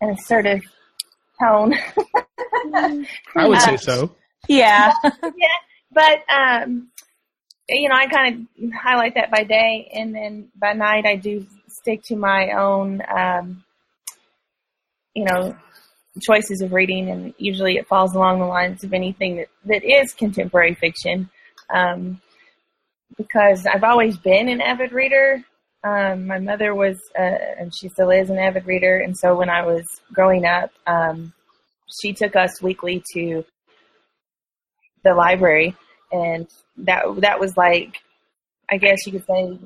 an 0.00 0.10
assertive 0.10 0.62
tone. 1.40 1.74
I 2.74 3.48
would 3.48 3.60
say 3.60 3.74
Uh, 3.74 3.78
so. 3.78 4.16
Yeah. 4.48 4.92
but 5.92 6.18
um, 6.28 6.88
you 7.68 7.88
know, 7.88 7.94
I 7.94 8.06
kind 8.08 8.46
of 8.62 8.72
highlight 8.72 9.14
that 9.14 9.30
by 9.30 9.44
day, 9.44 9.90
and 9.94 10.14
then 10.14 10.48
by 10.54 10.74
night 10.74 11.06
I 11.06 11.16
do 11.16 11.46
stick 11.68 12.02
to 12.04 12.16
my 12.16 12.50
own, 12.50 13.02
um, 13.08 13.64
you 15.14 15.24
know, 15.24 15.56
choices 16.20 16.60
of 16.60 16.72
reading, 16.72 17.10
and 17.10 17.34
usually 17.38 17.76
it 17.76 17.88
falls 17.88 18.14
along 18.14 18.38
the 18.38 18.46
lines 18.46 18.84
of 18.84 18.92
anything 18.92 19.36
that 19.36 19.48
that 19.66 19.84
is 19.84 20.12
contemporary 20.12 20.74
fiction, 20.74 21.30
um, 21.72 22.20
because 23.16 23.66
I've 23.66 23.84
always 23.84 24.16
been 24.16 24.48
an 24.48 24.60
avid 24.60 24.92
reader. 24.92 25.44
Um, 25.82 26.26
my 26.26 26.38
mother 26.38 26.74
was, 26.74 26.98
uh, 27.18 27.38
and 27.58 27.72
she 27.74 27.88
still 27.90 28.10
is, 28.10 28.30
an 28.30 28.38
avid 28.38 28.66
reader, 28.66 28.98
and 28.98 29.16
so 29.16 29.36
when 29.36 29.50
I 29.50 29.66
was 29.66 29.84
growing 30.12 30.46
up, 30.46 30.70
um, 30.86 31.34
she 32.00 32.12
took 32.12 32.36
us 32.36 32.62
weekly 32.62 33.02
to 33.14 33.44
the 35.04 35.14
library 35.14 35.76
and 36.10 36.48
that 36.78 37.04
that 37.18 37.38
was 37.38 37.56
like 37.56 37.98
I 38.70 38.78
guess 38.78 39.06
you 39.06 39.12
could 39.12 39.26
say 39.26 39.58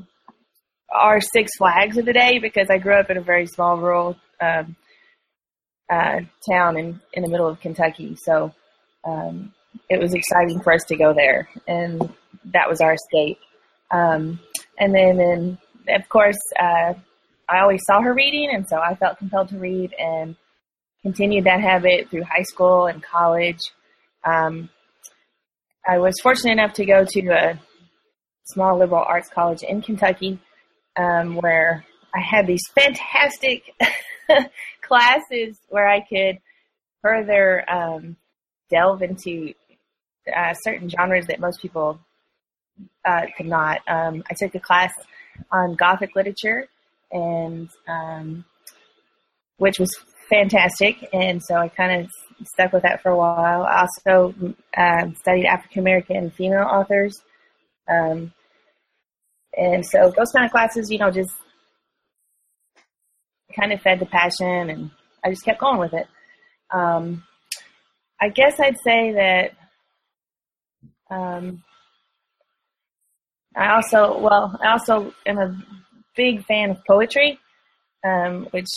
our 0.90 1.21
Six 1.21 1.52
Flags 1.57 1.97
of 1.99 2.07
the 2.07 2.12
day 2.12 2.38
because 2.38 2.69
I 2.71 2.78
grew 2.78 2.95
up 2.95 3.11
in 3.11 3.17
a 3.17 3.23
very 3.23 3.47
small 3.47 3.76
rural 3.76 4.17
um, 4.40 4.75
uh, 5.90 6.21
town 6.49 6.76
in 6.76 7.00
in 7.12 7.23
the 7.23 7.28
middle 7.28 7.49
of 7.49 7.61
Kentucky, 7.61 8.16
so 8.16 8.52
um, 9.04 9.52
it 9.88 10.00
was 10.00 10.14
exciting 10.14 10.61
for 10.61 10.73
us 10.73 10.85
to 10.85 10.97
go 10.97 11.12
there, 11.14 11.49
and 11.66 12.12
that 12.52 12.68
was 12.68 12.80
our 12.80 12.95
escape. 12.95 13.38
Um, 13.90 14.40
and 14.78 14.95
then, 14.95 15.21
and 15.21 15.59
of 15.88 16.09
course, 16.09 16.38
uh, 16.59 16.95
I 17.49 17.61
always 17.61 17.85
saw 17.87 18.02
her 18.02 18.12
reading, 18.12 18.50
and 18.52 18.68
so 18.68 18.78
I 18.78 18.95
felt 18.95 19.18
compelled 19.18 19.49
to 19.49 19.59
read 19.59 19.95
and 19.99 20.37
continued 21.02 21.45
that 21.45 21.61
habit 21.61 22.11
through 22.11 22.25
high 22.25 22.42
school 22.42 22.87
and 22.87 23.02
college. 23.02 23.73
Um, 24.25 24.68
I 25.87 25.99
was 25.99 26.14
fortunate 26.23 26.52
enough 26.52 26.75
to 26.75 26.85
go 26.85 27.04
to 27.04 27.28
a 27.30 27.59
small 28.45 28.78
liberal 28.78 29.04
arts 29.07 29.30
college 29.30 29.62
in 29.62 29.80
Kentucky, 29.80 30.38
um, 30.97 31.37
where 31.37 31.85
I 32.14 32.21
had 32.21 32.47
these 32.47 32.62
fantastic 32.75 33.75
classes 34.88 35.59
where 35.68 35.88
I 35.88 36.00
could 36.00 36.38
further 37.02 37.64
um, 37.71 38.16
delve 38.71 39.02
into 39.02 39.54
uh, 40.35 40.54
certain 40.54 40.88
genres 40.88 41.26
that 41.26 41.40
most 41.40 41.61
people 41.61 42.00
uh, 43.04 43.23
could 43.37 43.47
not. 43.47 43.80
Um, 43.88 44.23
I 44.30 44.35
took 44.35 44.54
a 44.54 44.61
class 44.61 44.92
on 45.52 45.75
Gothic 45.75 46.16
literature, 46.16 46.66
and 47.11 47.68
um, 47.88 48.45
which 49.59 49.78
was 49.78 49.90
fantastic, 50.28 50.97
and 51.12 51.42
so 51.42 51.54
I 51.54 51.68
kind 51.68 52.02
of 52.02 52.11
stuck 52.45 52.73
with 52.73 52.83
that 52.83 53.02
for 53.02 53.11
a 53.11 53.16
while. 53.16 53.62
I 53.62 53.87
also 53.87 54.35
um, 54.76 55.14
studied 55.16 55.47
African 55.47 55.80
American 55.80 56.30
female 56.30 56.66
authors. 56.71 57.23
Um, 57.88 58.33
and 59.57 59.85
so 59.85 60.12
those 60.16 60.30
kind 60.30 60.45
of 60.45 60.52
classes, 60.52 60.90
you 60.90 60.99
know, 60.99 61.11
just 61.11 61.33
kind 63.57 63.73
of 63.73 63.81
fed 63.81 64.00
the 64.00 64.07
passion, 64.07 64.71
and 64.71 64.90
I 65.25 65.31
just 65.31 65.45
kept 65.45 65.61
going 65.61 65.78
with 65.78 65.95
it. 65.95 66.07
Um, 66.73 67.25
I 68.21 68.28
guess 68.28 68.59
I'd 68.59 68.76
say 68.85 69.12
that 69.12 69.52
um, 71.11 71.62
I 73.57 73.75
also, 73.75 74.19
well, 74.21 74.59
I 74.62 74.73
also 74.73 75.12
am 75.26 75.38
a 75.38 75.57
big 76.17 76.45
fan 76.45 76.71
of 76.71 76.78
poetry, 76.87 77.38
um, 78.07 78.47
which, 78.50 78.69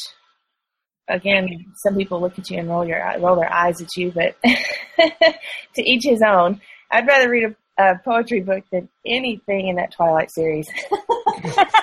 again, 1.07 1.47
some 1.83 1.95
people 1.95 2.21
look 2.21 2.39
at 2.39 2.49
you 2.49 2.59
and 2.59 2.69
roll 2.69 2.85
your 2.85 3.03
roll 3.19 3.35
their 3.35 3.53
eyes 3.53 3.81
at 3.81 3.95
you, 3.95 4.11
but 4.11 4.35
to 5.75 5.81
each 5.83 6.03
his 6.05 6.21
own. 6.21 6.61
I'd 6.91 7.07
rather 7.07 7.29
read 7.29 7.55
a, 7.77 7.83
a 7.83 7.99
poetry 8.03 8.41
book 8.41 8.63
than 8.71 8.89
anything 9.05 9.67
in 9.67 9.75
that 9.75 9.93
Twilight 9.93 10.31
series. 10.31 10.67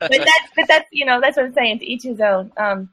but 0.00 0.10
that's 0.10 0.50
but 0.54 0.68
that's 0.68 0.88
you 0.92 1.04
know 1.04 1.20
that's 1.20 1.36
what 1.36 1.46
I'm 1.46 1.54
saying. 1.54 1.80
To 1.80 1.86
each 1.86 2.02
his 2.04 2.20
own. 2.20 2.52
Um, 2.56 2.90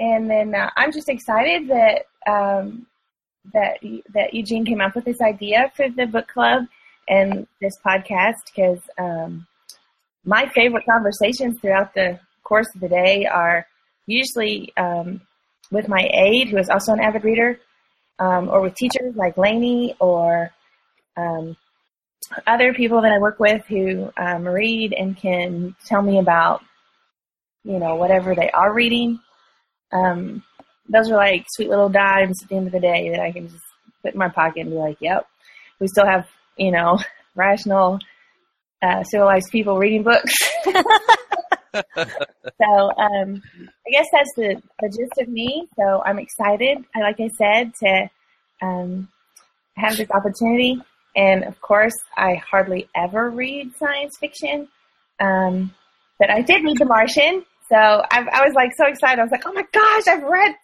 and 0.00 0.30
then 0.30 0.54
uh, 0.54 0.70
I'm 0.76 0.92
just 0.92 1.08
excited 1.08 1.68
that 1.68 2.04
um, 2.26 2.86
that 3.52 3.78
that 4.14 4.34
Eugene 4.34 4.64
came 4.64 4.80
up 4.80 4.94
with 4.94 5.04
this 5.04 5.20
idea 5.20 5.72
for 5.74 5.88
the 5.88 6.06
book 6.06 6.28
club 6.28 6.64
and 7.08 7.46
this 7.60 7.74
podcast 7.84 8.34
because 8.54 8.80
um, 8.98 9.46
my 10.24 10.48
favorite 10.54 10.84
conversations 10.88 11.58
throughout 11.60 11.94
the 11.94 12.20
course 12.44 12.68
of 12.74 12.80
the 12.80 12.88
day 12.88 13.26
are 13.26 13.66
usually 14.06 14.72
um, 14.76 15.20
with 15.70 15.88
my 15.88 16.08
aide, 16.12 16.48
who 16.48 16.58
is 16.58 16.70
also 16.70 16.92
an 16.92 17.00
avid 17.00 17.24
reader, 17.24 17.58
um, 18.18 18.48
or 18.48 18.60
with 18.60 18.74
teachers 18.74 19.14
like 19.16 19.36
Lainey 19.36 19.94
or 20.00 20.50
um, 21.16 21.56
other 22.46 22.74
people 22.74 23.02
that 23.02 23.12
I 23.12 23.18
work 23.18 23.38
with 23.38 23.64
who 23.66 24.12
um, 24.16 24.46
read 24.46 24.92
and 24.92 25.16
can 25.16 25.74
tell 25.86 26.02
me 26.02 26.18
about, 26.18 26.62
you 27.64 27.78
know, 27.78 27.96
whatever 27.96 28.34
they 28.34 28.50
are 28.50 28.72
reading. 28.72 29.20
Um, 29.92 30.42
those 30.88 31.10
are 31.10 31.16
like 31.16 31.46
sweet 31.54 31.68
little 31.68 31.88
dimes 31.88 32.42
at 32.42 32.48
the 32.48 32.56
end 32.56 32.66
of 32.66 32.72
the 32.72 32.80
day 32.80 33.10
that 33.10 33.20
I 33.20 33.32
can 33.32 33.48
just 33.48 33.64
put 34.02 34.12
in 34.12 34.18
my 34.18 34.28
pocket 34.28 34.60
and 34.60 34.70
be 34.70 34.76
like, 34.76 34.98
yep, 35.00 35.26
we 35.80 35.88
still 35.88 36.06
have, 36.06 36.26
you 36.56 36.70
know, 36.70 36.98
rational, 37.34 37.98
uh, 38.82 39.02
civilized 39.04 39.50
people 39.50 39.78
reading 39.78 40.02
books. 40.02 40.34
so, 40.64 40.74
um, 42.96 43.42
I 43.86 43.90
guess 43.90 44.06
that's 44.12 44.32
the, 44.36 44.62
the 44.80 44.88
gist 44.88 45.20
of 45.20 45.28
me. 45.28 45.66
So 45.76 46.02
I'm 46.04 46.18
excited, 46.18 46.78
like 46.98 47.20
I 47.20 47.28
said, 47.28 47.72
to, 47.82 48.10
um, 48.62 49.08
have 49.76 49.96
this 49.96 50.10
opportunity. 50.10 50.80
And 51.16 51.44
of 51.44 51.60
course, 51.60 51.94
I 52.16 52.34
hardly 52.36 52.88
ever 52.94 53.30
read 53.30 53.76
science 53.76 54.16
fiction. 54.18 54.68
Um, 55.20 55.74
but 56.18 56.30
I 56.30 56.42
did 56.42 56.64
read 56.64 56.78
The 56.78 56.84
Martian. 56.84 57.44
So 57.68 57.76
I, 57.76 58.26
I 58.32 58.44
was 58.44 58.54
like 58.54 58.72
so 58.76 58.86
excited. 58.86 59.20
I 59.20 59.22
was 59.22 59.30
like, 59.30 59.46
oh 59.46 59.52
my 59.52 59.64
gosh, 59.72 60.06
I've 60.08 60.22
read 60.22 60.54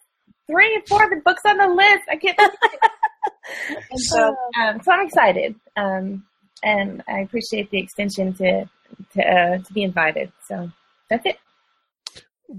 three 0.47 0.75
and 0.75 0.87
four 0.87 1.03
of 1.03 1.09
the 1.09 1.21
books 1.23 1.41
on 1.45 1.57
the 1.57 1.67
list. 1.67 2.03
I 2.09 2.15
can't 2.17 2.39
so, 3.95 4.35
um, 4.59 4.81
so 4.83 4.91
I'm 4.91 5.05
excited. 5.05 5.55
Um, 5.75 6.25
and 6.63 7.03
I 7.07 7.19
appreciate 7.19 7.69
the 7.69 7.79
extension 7.79 8.33
to, 8.35 8.69
to, 9.13 9.21
uh, 9.21 9.57
to 9.59 9.73
be 9.73 9.83
invited. 9.83 10.31
So 10.47 10.71
that's 11.09 11.25
it. 11.25 11.37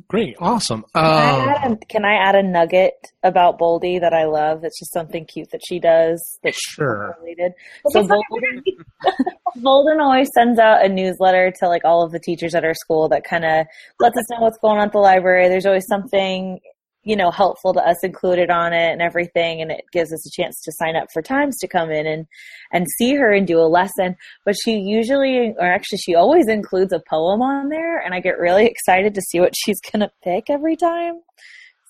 Great, 0.09 0.37
awesome. 0.41 0.85
Can, 0.95 1.05
I 1.05 1.31
Um, 1.33 1.49
add 1.49 1.73
a, 1.73 1.77
can 1.87 2.05
I 2.05 2.15
add 2.15 2.35
a 2.35 2.43
nugget 2.43 2.95
about 3.23 3.59
Boldy 3.59 4.01
that 4.01 4.13
I 4.13 4.25
love? 4.25 4.61
That's 4.63 4.79
just 4.79 4.93
something 4.93 5.25
cute 5.27 5.49
that 5.53 5.61
she 5.67 5.79
does. 5.79 6.39
That's 6.43 6.59
Sure. 6.61 7.17
related. 7.21 7.53
So 7.91 8.07
Bolden, 8.07 8.63
Bolden 9.57 10.01
always 10.01 10.29
sends 10.35 10.59
out 10.59 10.85
a 10.85 10.89
newsletter 10.89 11.53
to 11.61 11.69
like 11.69 11.85
all 11.85 12.03
of 12.05 12.13
the 12.13 12.19
teachers 12.19 12.55
at 12.55 12.65
our 12.65 12.75
school 12.75 13.09
that 13.11 13.25
kind 13.25 13.45
of 13.45 13.67
lets 14.01 14.17
us 14.19 14.31
know 14.31 14.41
what's 14.41 14.59
going 14.59 14.79
on 14.79 14.87
at 14.87 14.93
the 14.93 14.99
library. 14.99 15.49
There's 15.49 15.67
always 15.67 15.87
something 15.87 16.59
you 17.07 17.15
know 17.15 17.31
helpful 17.31 17.73
to 17.73 17.81
us 17.81 18.03
included 18.03 18.51
on 18.51 18.73
it 18.73 18.91
and 18.93 19.01
everything, 19.01 19.63
and 19.63 19.71
it 19.71 19.85
gives 19.93 20.13
us 20.13 20.27
a 20.27 20.43
chance 20.43 20.61
to 20.65 20.73
sign 20.73 20.97
up 20.97 21.07
for 21.13 21.23
times 21.23 21.57
to 21.59 21.69
come 21.69 21.91
in 21.91 22.05
and 22.07 22.27
and 22.73 22.85
see 22.99 23.15
her 23.15 23.33
and 23.33 23.47
do 23.47 23.59
a 23.61 23.71
lesson. 23.71 24.17
But 24.45 24.57
she 24.63 24.73
usually, 24.73 25.55
or 25.57 25.67
actually, 25.67 25.99
she 25.99 26.17
always 26.17 26.49
includes 26.49 26.93
a 26.93 27.01
poem 27.09 27.41
on 27.41 27.69
there, 27.69 27.99
and 27.99 28.13
I 28.13 28.21
get 28.21 28.39
really 28.39 28.67
excited 28.75 29.15
to 29.15 29.23
see 29.23 29.39
what 29.41 29.55
she's 29.57 29.81
gonna 29.93 30.11
pick 30.23 30.51
every 30.51 30.77
time. 30.77 31.21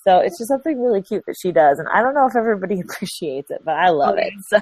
So 0.07 0.19
it's 0.19 0.39
just 0.39 0.49
something 0.49 0.81
really 0.81 1.03
cute 1.03 1.25
that 1.27 1.35
she 1.43 1.51
does, 1.51 1.79
and 1.79 1.89
I 1.89 2.03
don't 2.03 2.15
know 2.15 2.27
if 2.27 2.37
everybody 2.37 2.81
appreciates 2.89 3.51
it, 3.51 3.63
but 3.65 3.75
I 3.75 3.89
love 3.89 4.19
it. 4.19 4.33
So 4.51 4.61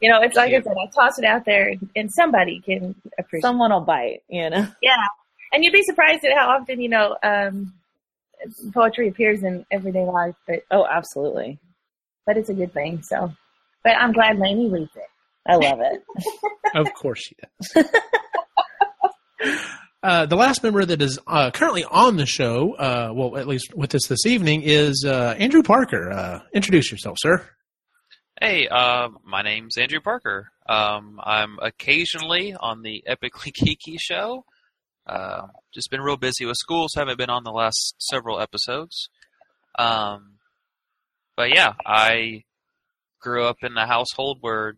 You 0.00 0.10
know, 0.10 0.20
it's 0.20 0.34
like 0.34 0.52
I 0.52 0.60
said, 0.60 0.72
I 0.72 0.90
toss 0.90 1.18
it 1.18 1.24
out 1.24 1.44
there 1.44 1.74
and 1.94 2.10
somebody 2.12 2.60
can 2.60 2.94
appreciate 3.20 3.42
someone 3.42 3.70
will 3.70 3.82
bite, 3.82 4.22
you 4.28 4.50
know. 4.50 4.66
Yeah. 4.82 4.96
And 5.52 5.62
you'd 5.62 5.72
be 5.72 5.84
surprised 5.84 6.24
at 6.24 6.36
how 6.36 6.48
often, 6.48 6.80
you 6.80 6.88
know, 6.88 7.16
um, 7.22 7.72
poetry 8.74 9.08
appears 9.08 9.42
in 9.42 9.64
everyday 9.70 10.04
life, 10.04 10.34
but 10.46 10.60
Oh, 10.70 10.86
absolutely. 10.86 11.58
but 12.26 12.36
it's 12.36 12.48
a 12.48 12.54
good 12.54 12.72
thing. 12.72 13.02
So, 13.02 13.32
but 13.84 13.92
I'm 13.96 14.12
glad 14.12 14.38
Lainey 14.38 14.68
reads 14.70 14.94
it. 14.96 15.02
I 15.46 15.56
love 15.56 15.80
it. 15.80 16.02
Of 16.74 16.92
course 16.94 17.20
she 17.26 17.36
does. 17.74 17.84
Uh, 20.04 20.26
the 20.26 20.34
last 20.34 20.64
member 20.64 20.84
that 20.84 21.00
is 21.00 21.16
uh, 21.28 21.52
currently 21.52 21.84
on 21.84 22.16
the 22.16 22.26
show, 22.26 22.72
uh, 22.74 23.12
well, 23.14 23.36
at 23.36 23.46
least 23.46 23.72
with 23.76 23.94
us 23.94 24.08
this 24.08 24.26
evening, 24.26 24.62
is 24.64 25.04
uh, 25.06 25.36
Andrew 25.38 25.62
Parker. 25.62 26.10
Uh, 26.10 26.40
introduce 26.52 26.90
yourself, 26.90 27.16
sir. 27.20 27.48
Hey, 28.40 28.66
uh, 28.66 29.10
my 29.24 29.42
name's 29.42 29.78
Andrew 29.78 30.00
Parker. 30.00 30.50
Um, 30.68 31.20
I'm 31.22 31.56
occasionally 31.62 32.52
on 32.58 32.82
the 32.82 33.04
Epically 33.08 33.52
Geeky 33.52 33.96
show. 34.00 34.44
Uh, 35.06 35.48
just 35.74 35.90
been 35.90 36.00
real 36.00 36.16
busy 36.16 36.44
with 36.44 36.56
school, 36.56 36.86
so 36.88 37.00
haven't 37.00 37.18
been 37.18 37.30
on 37.30 37.44
the 37.44 37.50
last 37.50 37.94
several 37.98 38.40
episodes. 38.40 39.08
Um, 39.78 40.34
but 41.36 41.54
yeah, 41.54 41.72
I 41.84 42.44
grew 43.20 43.44
up 43.44 43.56
in 43.62 43.76
a 43.76 43.86
household 43.86 44.38
where 44.40 44.74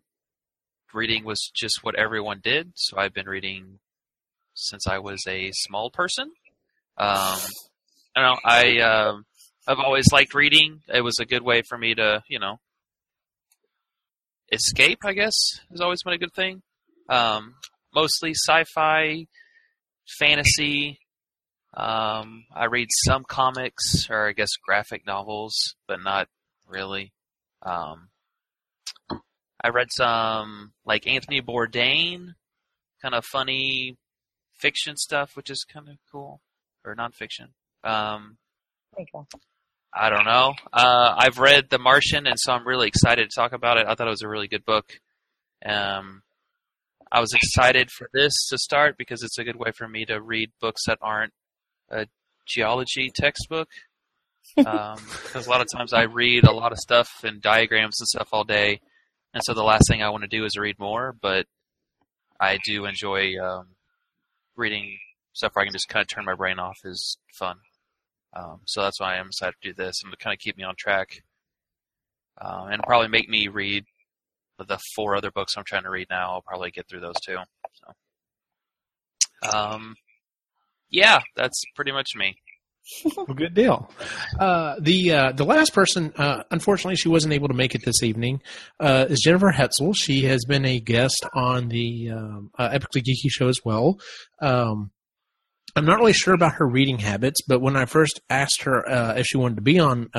reading 0.93 1.25
was 1.25 1.51
just 1.53 1.83
what 1.83 1.95
everyone 1.95 2.39
did, 2.43 2.71
so 2.75 2.97
I've 2.97 3.13
been 3.13 3.27
reading 3.27 3.79
since 4.53 4.87
I 4.87 4.99
was 4.99 5.21
a 5.27 5.51
small 5.53 5.91
person. 5.91 6.31
Um, 6.97 7.39
I 8.15 8.21
know. 8.21 8.37
I 8.45 8.77
um 8.79 9.25
I've 9.67 9.79
always 9.79 10.05
liked 10.11 10.33
reading. 10.33 10.81
It 10.87 11.01
was 11.01 11.19
a 11.19 11.25
good 11.25 11.43
way 11.43 11.61
for 11.67 11.77
me 11.77 11.93
to, 11.95 12.23
you 12.29 12.39
know, 12.39 12.59
escape. 14.51 14.99
I 15.03 15.13
guess 15.13 15.33
has 15.69 15.81
always 15.81 16.01
been 16.03 16.13
a 16.13 16.17
good 16.17 16.33
thing. 16.33 16.61
Um, 17.09 17.55
mostly 17.93 18.33
sci-fi, 18.33 19.25
fantasy. 20.19 20.99
Um, 21.73 22.45
I 22.55 22.65
read 22.65 22.87
some 23.05 23.23
comics 23.23 24.09
or 24.09 24.27
I 24.29 24.31
guess 24.31 24.49
graphic 24.65 25.05
novels, 25.05 25.75
but 25.87 26.01
not 26.01 26.27
really. 26.67 27.11
Um, 27.61 28.09
I 29.61 29.69
read 29.69 29.87
some 29.91 30.73
like 30.85 31.07
Anthony 31.07 31.41
Bourdain, 31.41 32.35
kind 33.01 33.15
of 33.15 33.25
funny 33.25 33.97
fiction 34.53 34.95
stuff, 34.95 35.35
which 35.35 35.49
is 35.49 35.65
kind 35.71 35.89
of 35.89 35.95
cool, 36.11 36.41
or 36.85 36.95
nonfiction. 36.95 37.49
Um. 37.83 38.37
I 39.97 40.09
don't 40.09 40.25
know. 40.25 40.53
Uh, 40.73 41.15
I've 41.17 41.37
read 41.39 41.69
The 41.69 41.79
Martian, 41.79 42.27
and 42.27 42.37
so 42.37 42.51
I'm 42.51 42.67
really 42.67 42.87
excited 42.87 43.29
to 43.29 43.35
talk 43.35 43.53
about 43.53 43.77
it. 43.77 43.87
I 43.87 43.95
thought 43.95 44.07
it 44.07 44.09
was 44.09 44.23
a 44.23 44.27
really 44.27 44.49
good 44.49 44.65
book. 44.65 44.91
Um, 45.65 46.21
I 47.15 47.21
was 47.21 47.33
excited 47.33 47.91
for 47.91 48.09
this 48.13 48.33
to 48.49 48.57
start 48.57 48.97
because 48.97 49.23
it's 49.23 49.37
a 49.37 49.45
good 49.45 49.55
way 49.55 49.71
for 49.71 49.87
me 49.87 50.03
to 50.03 50.21
read 50.21 50.51
books 50.59 50.81
that 50.85 50.97
aren't 51.01 51.31
a 51.89 52.07
geology 52.45 53.09
textbook. 53.09 53.69
Um, 54.57 54.97
because 55.23 55.47
a 55.47 55.49
lot 55.49 55.61
of 55.61 55.71
times 55.71 55.93
I 55.93 56.03
read 56.03 56.43
a 56.43 56.51
lot 56.51 56.73
of 56.73 56.77
stuff 56.77 57.23
and 57.23 57.41
diagrams 57.41 58.01
and 58.01 58.07
stuff 58.09 58.27
all 58.33 58.43
day, 58.43 58.81
and 59.33 59.41
so 59.45 59.53
the 59.53 59.63
last 59.63 59.87
thing 59.87 60.03
I 60.03 60.09
want 60.09 60.23
to 60.23 60.27
do 60.27 60.43
is 60.43 60.57
read 60.57 60.77
more. 60.77 61.15
But 61.21 61.45
I 62.37 62.59
do 62.65 62.83
enjoy 62.83 63.39
um, 63.41 63.67
reading 64.57 64.97
stuff 65.31 65.51
where 65.53 65.63
I 65.63 65.67
can 65.67 65.73
just 65.73 65.87
kind 65.87 66.01
of 66.01 66.09
turn 66.09 66.25
my 66.25 66.35
brain 66.35 66.59
off. 66.59 66.79
is 66.83 67.17
fun. 67.33 67.55
Um, 68.33 68.59
so 68.65 68.81
that's 68.81 68.99
why 68.99 69.15
I'm 69.15 69.27
excited 69.27 69.55
to 69.61 69.69
do 69.69 69.73
this 69.73 70.01
and 70.03 70.11
to 70.11 70.17
kind 70.17 70.33
of 70.33 70.39
keep 70.39 70.57
me 70.57 70.65
on 70.65 70.75
track, 70.77 71.23
um, 72.41 72.67
and 72.71 72.83
probably 72.83 73.07
make 73.07 73.29
me 73.29 73.47
read 73.47 73.85
the 74.57 74.79
four 74.95 75.15
other 75.15 75.31
books 75.31 75.53
I'm 75.57 75.63
trying 75.65 75.83
to 75.83 75.89
read 75.89 76.07
now. 76.09 76.33
I'll 76.33 76.41
probably 76.41 76.71
get 76.71 76.87
through 76.89 77.01
those 77.01 77.15
too. 77.25 77.37
So, 79.43 79.57
um, 79.57 79.95
yeah, 80.89 81.19
that's 81.35 81.61
pretty 81.75 81.91
much 81.91 82.11
me. 82.15 82.35
Well, 83.17 83.25
good 83.35 83.55
deal. 83.55 83.89
Uh, 84.39 84.75
the 84.79 85.11
uh, 85.11 85.31
the 85.31 85.43
last 85.43 85.73
person, 85.73 86.13
uh, 86.17 86.43
unfortunately, 86.51 86.95
she 86.95 87.09
wasn't 87.09 87.33
able 87.33 87.47
to 87.47 87.55
make 87.55 87.73
it 87.73 87.83
this 87.83 88.03
evening. 88.03 88.41
Uh, 88.79 89.07
is 89.09 89.21
Jennifer 89.23 89.51
Hetzel? 89.51 89.95
She 89.95 90.25
has 90.25 90.45
been 90.45 90.65
a 90.65 90.79
guest 90.79 91.25
on 91.33 91.69
the 91.69 92.11
um, 92.11 92.51
uh, 92.59 92.69
Epically 92.69 93.01
Geeky 93.01 93.29
show 93.29 93.47
as 93.47 93.59
well. 93.65 93.99
Um, 94.39 94.91
I'm 95.75 95.85
not 95.85 95.97
really 95.97 96.13
sure 96.13 96.35
about 96.35 96.53
her 96.53 96.67
reading 96.67 96.99
habits, 96.99 97.41
but 97.47 97.59
when 97.59 97.75
I 97.75 97.85
first 97.85 98.21
asked 98.29 98.61
her 98.63 98.87
uh, 98.87 99.15
if 99.15 99.25
she 99.25 99.37
wanted 99.37 99.55
to 99.55 99.61
be 99.63 99.79
on 99.79 100.09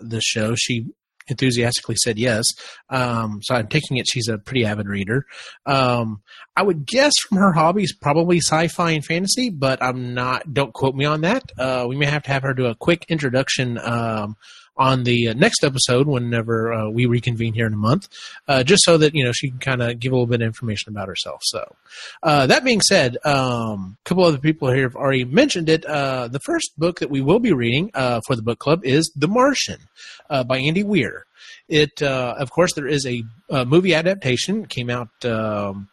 this 0.00 0.24
show, 0.24 0.54
she 0.54 0.86
enthusiastically 1.28 1.96
said 2.02 2.18
yes. 2.18 2.46
Um, 2.90 3.40
so 3.42 3.54
I'm 3.54 3.68
taking 3.68 3.96
it 3.96 4.06
she's 4.08 4.28
a 4.28 4.38
pretty 4.38 4.64
avid 4.64 4.88
reader. 4.88 5.24
Um, 5.66 6.22
I 6.56 6.62
would 6.62 6.86
guess 6.86 7.12
from 7.28 7.38
her 7.38 7.52
hobbies 7.52 7.94
probably 7.94 8.38
sci-fi 8.38 8.90
and 8.90 9.04
fantasy, 9.04 9.50
but 9.50 9.82
I'm 9.82 10.14
not. 10.14 10.52
Don't 10.52 10.72
quote 10.72 10.94
me 10.94 11.04
on 11.04 11.22
that. 11.22 11.44
Uh, 11.58 11.86
we 11.88 11.96
may 11.96 12.06
have 12.06 12.22
to 12.24 12.30
have 12.30 12.42
her 12.42 12.54
do 12.54 12.66
a 12.66 12.74
quick 12.74 13.04
introduction 13.08 13.78
um, 13.78 14.36
on 14.76 15.04
the 15.04 15.28
uh, 15.28 15.34
next 15.34 15.64
episode 15.64 16.06
whenever 16.06 16.72
uh, 16.72 16.88
we 16.88 17.06
reconvene 17.06 17.52
here 17.52 17.66
in 17.66 17.74
a 17.74 17.76
month, 17.76 18.08
uh, 18.48 18.62
just 18.62 18.84
so 18.84 18.96
that 18.98 19.14
you 19.14 19.24
know 19.24 19.32
she 19.32 19.50
can 19.50 19.58
kind 19.58 19.82
of 19.82 19.98
give 19.98 20.12
a 20.12 20.14
little 20.14 20.26
bit 20.26 20.40
of 20.40 20.46
information 20.46 20.92
about 20.92 21.08
herself. 21.08 21.40
So, 21.44 21.74
uh, 22.22 22.46
that 22.46 22.64
being 22.64 22.80
said, 22.80 23.16
um, 23.24 23.96
a 24.04 24.08
couple 24.08 24.24
other 24.24 24.38
people 24.38 24.70
here 24.70 24.84
have 24.84 24.96
already 24.96 25.24
mentioned 25.24 25.68
it. 25.68 25.84
Uh, 25.84 26.28
the 26.28 26.40
first 26.40 26.72
book 26.78 27.00
that 27.00 27.10
we 27.10 27.20
will 27.20 27.38
be 27.38 27.52
reading 27.52 27.90
uh, 27.94 28.20
for 28.26 28.36
the 28.36 28.42
book 28.42 28.58
club 28.58 28.84
is 28.84 29.10
The 29.16 29.28
Martian 29.28 29.80
by 30.28 30.58
Andy 30.58 30.82
Weir. 30.82 31.26
It, 31.68 32.02
of 32.02 32.50
course, 32.50 32.72
there 32.74 32.86
is 32.86 33.06
a, 33.06 33.22
a 33.50 33.64
movie 33.64 33.94
adaptation. 33.94 34.66
Came 34.66 34.90
out. 34.90 35.08
Um, 35.24 35.88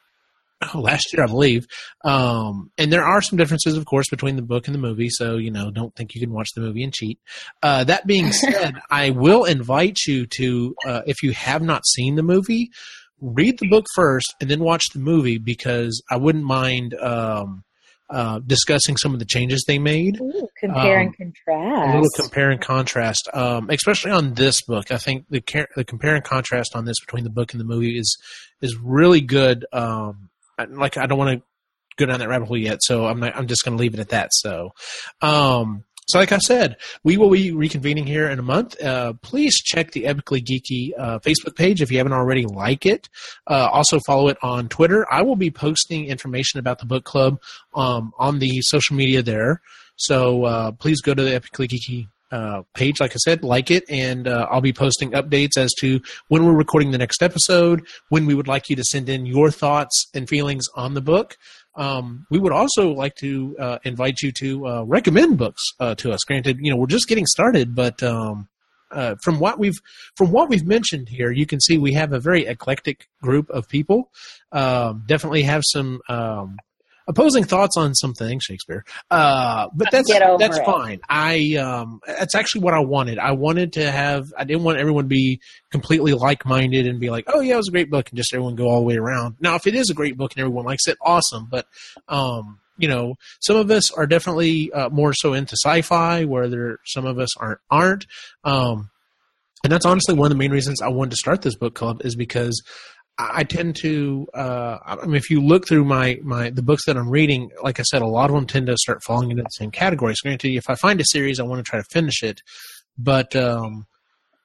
oh, 0.73 0.79
last 0.79 1.13
year, 1.13 1.23
I 1.23 1.27
believe. 1.27 1.67
Um, 2.03 2.71
and 2.77 2.91
there 2.91 3.03
are 3.03 3.21
some 3.21 3.37
differences, 3.37 3.77
of 3.77 3.85
course, 3.85 4.09
between 4.09 4.35
the 4.35 4.41
book 4.41 4.67
and 4.67 4.75
the 4.75 4.79
movie. 4.79 5.09
So, 5.09 5.37
you 5.37 5.51
know, 5.51 5.71
don't 5.71 5.95
think 5.95 6.15
you 6.15 6.21
can 6.21 6.31
watch 6.31 6.49
the 6.55 6.61
movie 6.61 6.83
and 6.83 6.93
cheat. 6.93 7.19
Uh, 7.63 7.83
that 7.85 8.07
being 8.07 8.31
said, 8.31 8.75
I 8.89 9.11
will 9.11 9.45
invite 9.45 9.99
you 10.07 10.25
to, 10.37 10.75
uh, 10.85 11.01
if 11.05 11.23
you 11.23 11.31
have 11.33 11.61
not 11.61 11.85
seen 11.85 12.15
the 12.15 12.23
movie, 12.23 12.71
read 13.21 13.59
the 13.59 13.67
book 13.69 13.85
first 13.95 14.33
and 14.39 14.49
then 14.49 14.59
watch 14.61 14.83
the 14.93 14.99
movie 14.99 15.37
because 15.37 16.01
I 16.09 16.17
wouldn't 16.17 16.45
mind, 16.45 16.93
um, 16.95 17.63
uh, 18.11 18.39
discussing 18.39 18.97
some 18.97 19.13
of 19.13 19.19
the 19.19 19.25
changes 19.25 19.63
they 19.67 19.77
made. 19.77 20.19
Ooh, 20.19 20.47
compare 20.59 20.99
Um, 20.99 21.05
and 21.07 21.17
contrast. 21.17 21.89
A 21.89 21.93
little 21.93 22.09
compare 22.15 22.49
and 22.49 22.59
contrast, 22.59 23.29
um, 23.33 23.69
especially 23.69 24.09
on 24.09 24.33
this 24.33 24.63
book. 24.63 24.91
I 24.91 24.97
think 24.97 25.25
the 25.29 25.43
the 25.75 25.83
compare 25.83 26.15
and 26.15 26.23
contrast 26.23 26.75
on 26.75 26.85
this 26.85 26.99
between 26.99 27.23
the 27.23 27.29
book 27.29 27.51
and 27.53 27.59
the 27.59 27.65
movie 27.65 27.99
is 27.99 28.17
is 28.61 28.75
really 28.77 29.21
good. 29.21 29.63
Um, 29.71 30.29
like 30.65 30.97
I 30.97 31.05
don't 31.05 31.17
want 31.17 31.39
to 31.39 31.45
go 31.97 32.05
down 32.05 32.19
that 32.19 32.29
rabbit 32.29 32.47
hole 32.47 32.57
yet, 32.57 32.79
so 32.81 33.05
I'm 33.05 33.19
not, 33.19 33.35
I'm 33.35 33.47
just 33.47 33.63
going 33.63 33.77
to 33.77 33.81
leave 33.81 33.93
it 33.93 33.99
at 33.99 34.09
that. 34.09 34.29
So, 34.31 34.71
um, 35.21 35.83
so 36.07 36.17
like 36.17 36.31
I 36.31 36.39
said, 36.39 36.77
we 37.03 37.17
will 37.17 37.29
be 37.29 37.51
reconvening 37.51 38.07
here 38.07 38.29
in 38.29 38.39
a 38.39 38.41
month. 38.41 38.81
Uh, 38.81 39.13
please 39.21 39.55
check 39.61 39.91
the 39.91 40.05
Epically 40.05 40.43
Geeky 40.43 40.91
uh, 40.97 41.19
Facebook 41.19 41.55
page 41.55 41.83
if 41.83 41.91
you 41.91 41.97
haven't 41.99 42.13
already. 42.13 42.45
Like 42.45 42.87
it. 42.87 43.09
Uh, 43.45 43.69
also 43.71 43.99
follow 44.07 44.27
it 44.27 44.37
on 44.41 44.69
Twitter. 44.69 45.05
I 45.11 45.21
will 45.21 45.35
be 45.35 45.51
posting 45.51 46.05
information 46.05 46.59
about 46.59 46.79
the 46.79 46.87
book 46.87 47.03
club 47.03 47.39
um, 47.75 48.11
on 48.17 48.39
the 48.39 48.61
social 48.61 48.95
media 48.95 49.21
there. 49.21 49.61
So 49.97 50.45
uh, 50.45 50.71
please 50.71 51.01
go 51.01 51.13
to 51.13 51.21
the 51.21 51.39
Epically 51.39 51.67
Geeky 51.67 52.07
uh, 52.31 52.63
page, 52.73 52.99
like 52.99 53.11
I 53.11 53.15
said, 53.17 53.43
like 53.43 53.71
it, 53.71 53.83
and 53.89 54.27
uh, 54.27 54.47
I'll 54.49 54.61
be 54.61 54.73
posting 54.73 55.11
updates 55.11 55.57
as 55.57 55.71
to 55.79 56.01
when 56.27 56.45
we're 56.45 56.57
recording 56.57 56.91
the 56.91 56.97
next 56.97 57.23
episode, 57.23 57.85
when 58.09 58.25
we 58.25 58.35
would 58.35 58.47
like 58.47 58.69
you 58.69 58.75
to 58.75 58.83
send 58.83 59.09
in 59.09 59.25
your 59.25 59.51
thoughts 59.51 60.07
and 60.13 60.27
feelings 60.27 60.65
on 60.75 60.93
the 60.93 61.01
book. 61.01 61.37
Um, 61.75 62.25
we 62.29 62.39
would 62.39 62.51
also 62.51 62.91
like 62.91 63.15
to 63.15 63.55
uh, 63.59 63.79
invite 63.83 64.21
you 64.21 64.31
to 64.39 64.67
uh, 64.67 64.83
recommend 64.83 65.37
books 65.37 65.63
uh, 65.79 65.95
to 65.95 66.11
us. 66.11 66.23
Granted, 66.25 66.57
you 66.59 66.71
know 66.71 66.77
we're 66.77 66.87
just 66.87 67.07
getting 67.07 67.25
started, 67.25 67.73
but 67.75 68.01
um, 68.03 68.49
uh, 68.91 69.15
from 69.23 69.39
what 69.39 69.59
we've 69.59 69.77
from 70.15 70.31
what 70.31 70.49
we've 70.49 70.65
mentioned 70.65 71.09
here, 71.09 71.31
you 71.31 71.45
can 71.45 71.59
see 71.59 71.77
we 71.77 71.93
have 71.93 72.13
a 72.13 72.19
very 72.19 72.45
eclectic 72.45 73.07
group 73.21 73.49
of 73.49 73.67
people. 73.67 74.11
Um, 74.51 75.03
definitely 75.05 75.43
have 75.43 75.63
some 75.65 76.01
um, 76.09 76.57
opposing 77.09 77.43
thoughts 77.43 77.75
on 77.75 77.95
something, 77.95 78.39
Shakespeare. 78.39 78.85
Uh, 79.11 79.67
but 79.73 79.89
that's 79.91 80.07
that's 80.07 80.57
it. 80.57 80.65
fine. 80.65 80.99
I 81.09 81.55
um, 81.55 81.99
that's 82.05 82.35
actually 82.35 82.61
what 82.61 82.73
I 82.73 82.79
wanted. 82.79 83.17
I 83.19 83.31
wanted 83.31 83.73
to 83.73 83.91
have. 83.91 84.31
I 84.37 84.45
didn't 84.45 84.63
want 84.63 84.77
everyone 84.77 85.05
to 85.05 85.09
be 85.09 85.41
completely 85.71 86.13
like 86.13 86.45
minded 86.45 86.87
and 86.87 86.99
be 86.99 87.09
like, 87.09 87.25
"Oh 87.27 87.41
yeah, 87.41 87.55
it 87.55 87.57
was 87.57 87.67
a 87.67 87.71
great 87.71 87.89
book," 87.89 88.09
and 88.09 88.17
just 88.17 88.33
everyone 88.33 88.55
go 88.55 88.67
all 88.69 88.79
the 88.79 88.85
way 88.85 88.95
around. 88.95 89.35
Now, 89.41 89.55
if 89.55 89.67
it 89.67 89.75
is 89.75 89.89
a 89.89 89.93
great 89.93 90.15
book 90.15 90.31
and 90.33 90.41
everyone 90.41 90.65
likes 90.65 90.87
it, 90.87 90.97
awesome. 91.01 91.47
But 91.49 91.65
um, 92.07 92.59
you 92.77 92.87
know, 92.87 93.15
some 93.41 93.57
of 93.57 93.69
us 93.71 93.91
are 93.91 94.07
definitely 94.07 94.71
uh, 94.71 94.89
more 94.89 95.13
so 95.13 95.33
into 95.33 95.55
sci-fi, 95.61 96.25
where 96.25 96.47
there 96.47 96.77
some 96.85 97.05
of 97.05 97.19
us 97.19 97.35
aren't 97.37 97.59
aren't. 97.69 98.05
Um, 98.43 98.91
and 99.63 99.73
that's 99.73 99.85
honestly 99.85 100.15
one 100.15 100.27
of 100.27 100.29
the 100.31 100.37
main 100.37 100.51
reasons 100.51 100.81
I 100.81 100.87
wanted 100.87 101.11
to 101.11 101.17
start 101.17 101.41
this 101.41 101.55
book 101.55 101.75
club 101.75 102.01
is 102.05 102.15
because 102.15 102.63
I 103.19 103.43
tend 103.43 103.75
to. 103.77 104.27
Uh, 104.33 104.77
I 104.85 105.05
mean, 105.05 105.15
if 105.15 105.29
you 105.29 105.41
look 105.41 105.67
through 105.67 105.83
my 105.83 106.19
my 106.23 106.49
the 106.49 106.63
books 106.63 106.85
that 106.85 106.95
I'm 106.95 107.09
reading, 107.09 107.51
like 107.61 107.79
I 107.79 107.83
said, 107.83 108.01
a 108.01 108.07
lot 108.07 108.29
of 108.29 108.35
them 108.35 108.47
tend 108.47 108.67
to 108.67 108.77
start 108.77 109.03
falling 109.03 109.29
into 109.29 109.43
the 109.43 109.49
same 109.49 109.71
category. 109.71 110.13
So, 110.15 110.23
granted, 110.23 110.55
if 110.55 110.69
I 110.69 110.75
find 110.75 111.01
a 111.01 111.05
series, 111.05 111.39
I 111.39 111.43
want 111.43 111.63
to 111.63 111.69
try 111.69 111.79
to 111.79 111.85
finish 111.91 112.23
it, 112.23 112.41
but 112.97 113.35
um, 113.35 113.85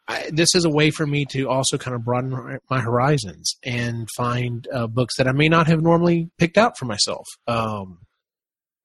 I, 0.08 0.28
this 0.32 0.54
is 0.56 0.64
a 0.64 0.70
way 0.70 0.90
for 0.90 1.06
me 1.06 1.24
to 1.26 1.48
also 1.48 1.78
kind 1.78 1.94
of 1.94 2.04
broaden 2.04 2.30
my, 2.30 2.58
my 2.68 2.80
horizons 2.80 3.56
and 3.62 4.08
find 4.16 4.66
uh, 4.72 4.88
books 4.88 5.16
that 5.18 5.28
I 5.28 5.32
may 5.32 5.48
not 5.48 5.68
have 5.68 5.80
normally 5.80 6.30
picked 6.38 6.58
out 6.58 6.76
for 6.76 6.86
myself. 6.86 7.26
Um, 7.46 8.00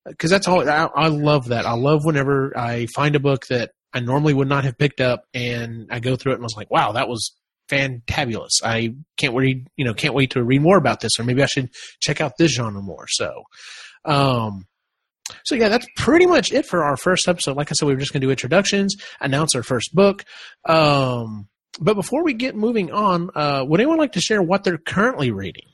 because 0.06 0.30
that's 0.30 0.48
all 0.48 0.68
I, 0.68 0.90
I 0.96 1.08
love 1.08 1.50
that. 1.50 1.66
I 1.66 1.74
love 1.74 2.06
whenever 2.06 2.58
I 2.58 2.88
find 2.96 3.16
a 3.16 3.20
book 3.20 3.48
that 3.48 3.72
I 3.94 4.00
normally 4.00 4.34
would 4.34 4.48
not 4.48 4.64
have 4.64 4.78
picked 4.78 5.02
up, 5.02 5.24
and 5.34 5.88
I 5.92 6.00
go 6.00 6.16
through 6.16 6.34
it 6.34 6.36
and 6.36 6.44
I 6.44 6.46
was 6.46 6.56
like, 6.56 6.72
"Wow, 6.72 6.94
that 6.94 7.08
was 7.08 7.32
fantabulous! 7.70 8.62
I 8.64 8.96
can't 9.18 9.34
wait, 9.34 9.68
you 9.78 9.86
know, 9.86 9.94
can't 9.94 10.14
wait 10.14 10.32
to 10.32 10.44
read 10.44 10.62
more 10.62 10.78
about 10.78 11.00
this, 11.02 11.20
or 11.20 11.24
maybe 11.24 11.44
I 11.44 11.48
should 11.48 11.70
check 12.02 12.22
out 12.22 12.34
this 12.38 12.54
genre 12.54 12.82
more." 12.82 13.06
So, 13.10 13.44
um, 14.06 14.66
so 15.46 15.56
yeah, 15.56 15.70
that's 15.70 15.88
pretty 15.96 16.26
much 16.26 16.52
it 16.52 16.66
for 16.66 16.84
our 16.84 16.98
first 16.98 17.28
episode. 17.28 17.58
Like 17.58 17.72
I 17.72 17.74
said, 17.74 17.88
we 17.88 17.94
were 17.94 18.00
just 18.00 18.14
going 18.14 18.22
to 18.22 18.28
do 18.28 18.32
introductions, 18.32 18.96
announce 19.22 19.56
our 19.56 19.64
first 19.64 19.94
book. 19.94 20.24
Um, 20.68 21.48
but 21.80 21.94
before 21.94 22.24
we 22.24 22.34
get 22.34 22.56
moving 22.56 22.92
on, 22.92 23.30
uh, 23.36 23.64
would 23.68 23.80
anyone 23.80 23.98
like 24.00 24.14
to 24.14 24.22
share 24.22 24.42
what 24.42 24.64
they're 24.64 24.78
currently 24.78 25.32
reading? 25.32 25.68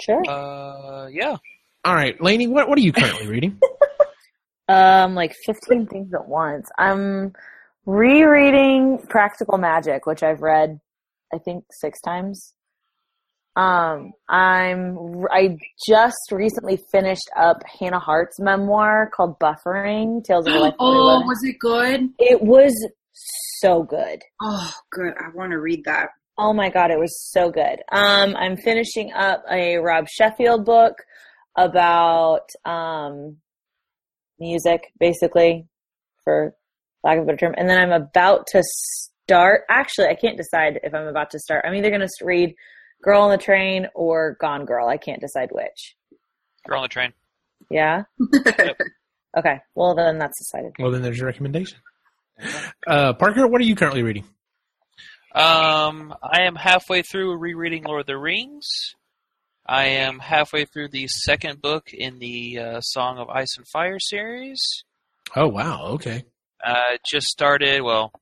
Sure. 0.00 0.22
Uh, 0.28 1.08
yeah. 1.08 1.36
All 1.84 1.94
right, 1.94 2.20
Lainey, 2.20 2.46
what 2.46 2.68
what 2.68 2.78
are 2.78 2.82
you 2.82 2.92
currently 2.92 3.26
reading? 3.26 3.58
Um, 4.68 5.14
like 5.14 5.34
15 5.46 5.86
things 5.86 6.12
at 6.12 6.28
once. 6.28 6.68
I'm 6.76 7.32
rereading 7.88 8.98
Practical 9.08 9.56
Magic, 9.56 10.04
which 10.04 10.22
I've 10.22 10.42
read, 10.42 10.78
I 11.32 11.38
think, 11.38 11.64
six 11.70 12.00
times. 12.02 12.52
Um, 13.56 14.12
I'm, 14.28 15.24
I 15.32 15.56
just 15.88 16.30
recently 16.30 16.78
finished 16.92 17.28
up 17.34 17.56
Hannah 17.80 17.98
Hart's 17.98 18.38
memoir 18.38 19.10
called 19.12 19.40
Buffering, 19.40 20.22
Tales 20.22 20.46
of 20.46 20.52
a 20.54 20.58
Life. 20.58 20.74
oh, 20.78 21.22
was 21.22 21.38
it 21.42 21.58
good? 21.58 22.10
It 22.18 22.42
was 22.42 22.74
so 23.60 23.82
good. 23.82 24.22
Oh, 24.42 24.70
good. 24.92 25.14
I 25.18 25.34
want 25.34 25.52
to 25.52 25.58
read 25.58 25.84
that. 25.86 26.10
Oh 26.36 26.52
my 26.52 26.68
god, 26.68 26.90
it 26.90 26.98
was 26.98 27.18
so 27.32 27.50
good. 27.50 27.80
Um, 27.90 28.36
I'm 28.36 28.58
finishing 28.58 29.12
up 29.12 29.42
a 29.50 29.78
Rob 29.78 30.06
Sheffield 30.08 30.66
book 30.66 30.94
about 31.56 32.50
um, 32.66 33.38
music, 34.38 34.92
basically, 35.00 35.66
for 36.22 36.54
lack 37.08 37.18
of 37.18 37.24
a 37.24 37.26
better 37.26 37.38
term. 37.38 37.54
And 37.56 37.68
then 37.68 37.78
I'm 37.78 37.92
about 37.92 38.46
to 38.48 38.62
start. 38.62 39.62
Actually, 39.68 40.08
I 40.08 40.14
can't 40.14 40.36
decide 40.36 40.80
if 40.82 40.94
I'm 40.94 41.06
about 41.06 41.30
to 41.30 41.38
start. 41.38 41.64
I'm 41.66 41.74
either 41.74 41.90
going 41.90 42.00
to 42.00 42.24
read 42.24 42.54
Girl 43.02 43.22
on 43.22 43.30
the 43.30 43.38
Train 43.38 43.88
or 43.94 44.36
Gone 44.40 44.64
Girl. 44.64 44.88
I 44.88 44.96
can't 44.96 45.20
decide 45.20 45.50
which. 45.52 45.96
Girl 46.66 46.78
on 46.78 46.82
the 46.82 46.88
train. 46.88 47.12
Yeah. 47.70 48.04
Okay. 49.36 49.60
Well, 49.74 49.94
then 49.94 50.18
that's 50.18 50.38
decided. 50.38 50.72
Well, 50.78 50.90
then 50.90 51.02
there's 51.02 51.18
your 51.18 51.26
recommendation. 51.26 51.78
Uh, 52.86 53.12
Parker, 53.12 53.46
what 53.46 53.60
are 53.60 53.64
you 53.64 53.76
currently 53.76 54.02
reading? 54.02 54.24
Um, 55.34 56.14
I 56.22 56.42
am 56.42 56.54
halfway 56.54 57.02
through 57.02 57.36
rereading 57.36 57.84
Lord 57.84 58.00
of 58.00 58.06
the 58.06 58.16
Rings. 58.16 58.66
I 59.66 59.84
am 59.84 60.18
halfway 60.18 60.64
through 60.64 60.88
the 60.88 61.06
second 61.08 61.60
book 61.60 61.92
in 61.92 62.18
the 62.18 62.58
uh, 62.58 62.80
Song 62.80 63.18
of 63.18 63.28
Ice 63.28 63.56
and 63.58 63.68
Fire 63.68 63.98
series. 63.98 64.60
Oh 65.36 65.48
wow, 65.48 65.88
okay. 65.94 66.24
Uh, 66.64 66.96
just 67.08 67.26
started. 67.28 67.82
Well, 67.82 68.12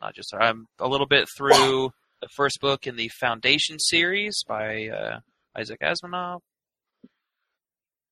not 0.00 0.14
just. 0.14 0.28
started, 0.28 0.46
I'm 0.46 0.66
a 0.78 0.88
little 0.88 1.06
bit 1.06 1.28
through 1.36 1.90
the 2.20 2.28
first 2.36 2.58
book 2.60 2.86
in 2.86 2.96
the 2.96 3.08
Foundation 3.20 3.78
series 3.78 4.42
by 4.46 4.88
uh, 4.88 5.20
Isaac 5.56 5.80
Asimov. 5.80 6.40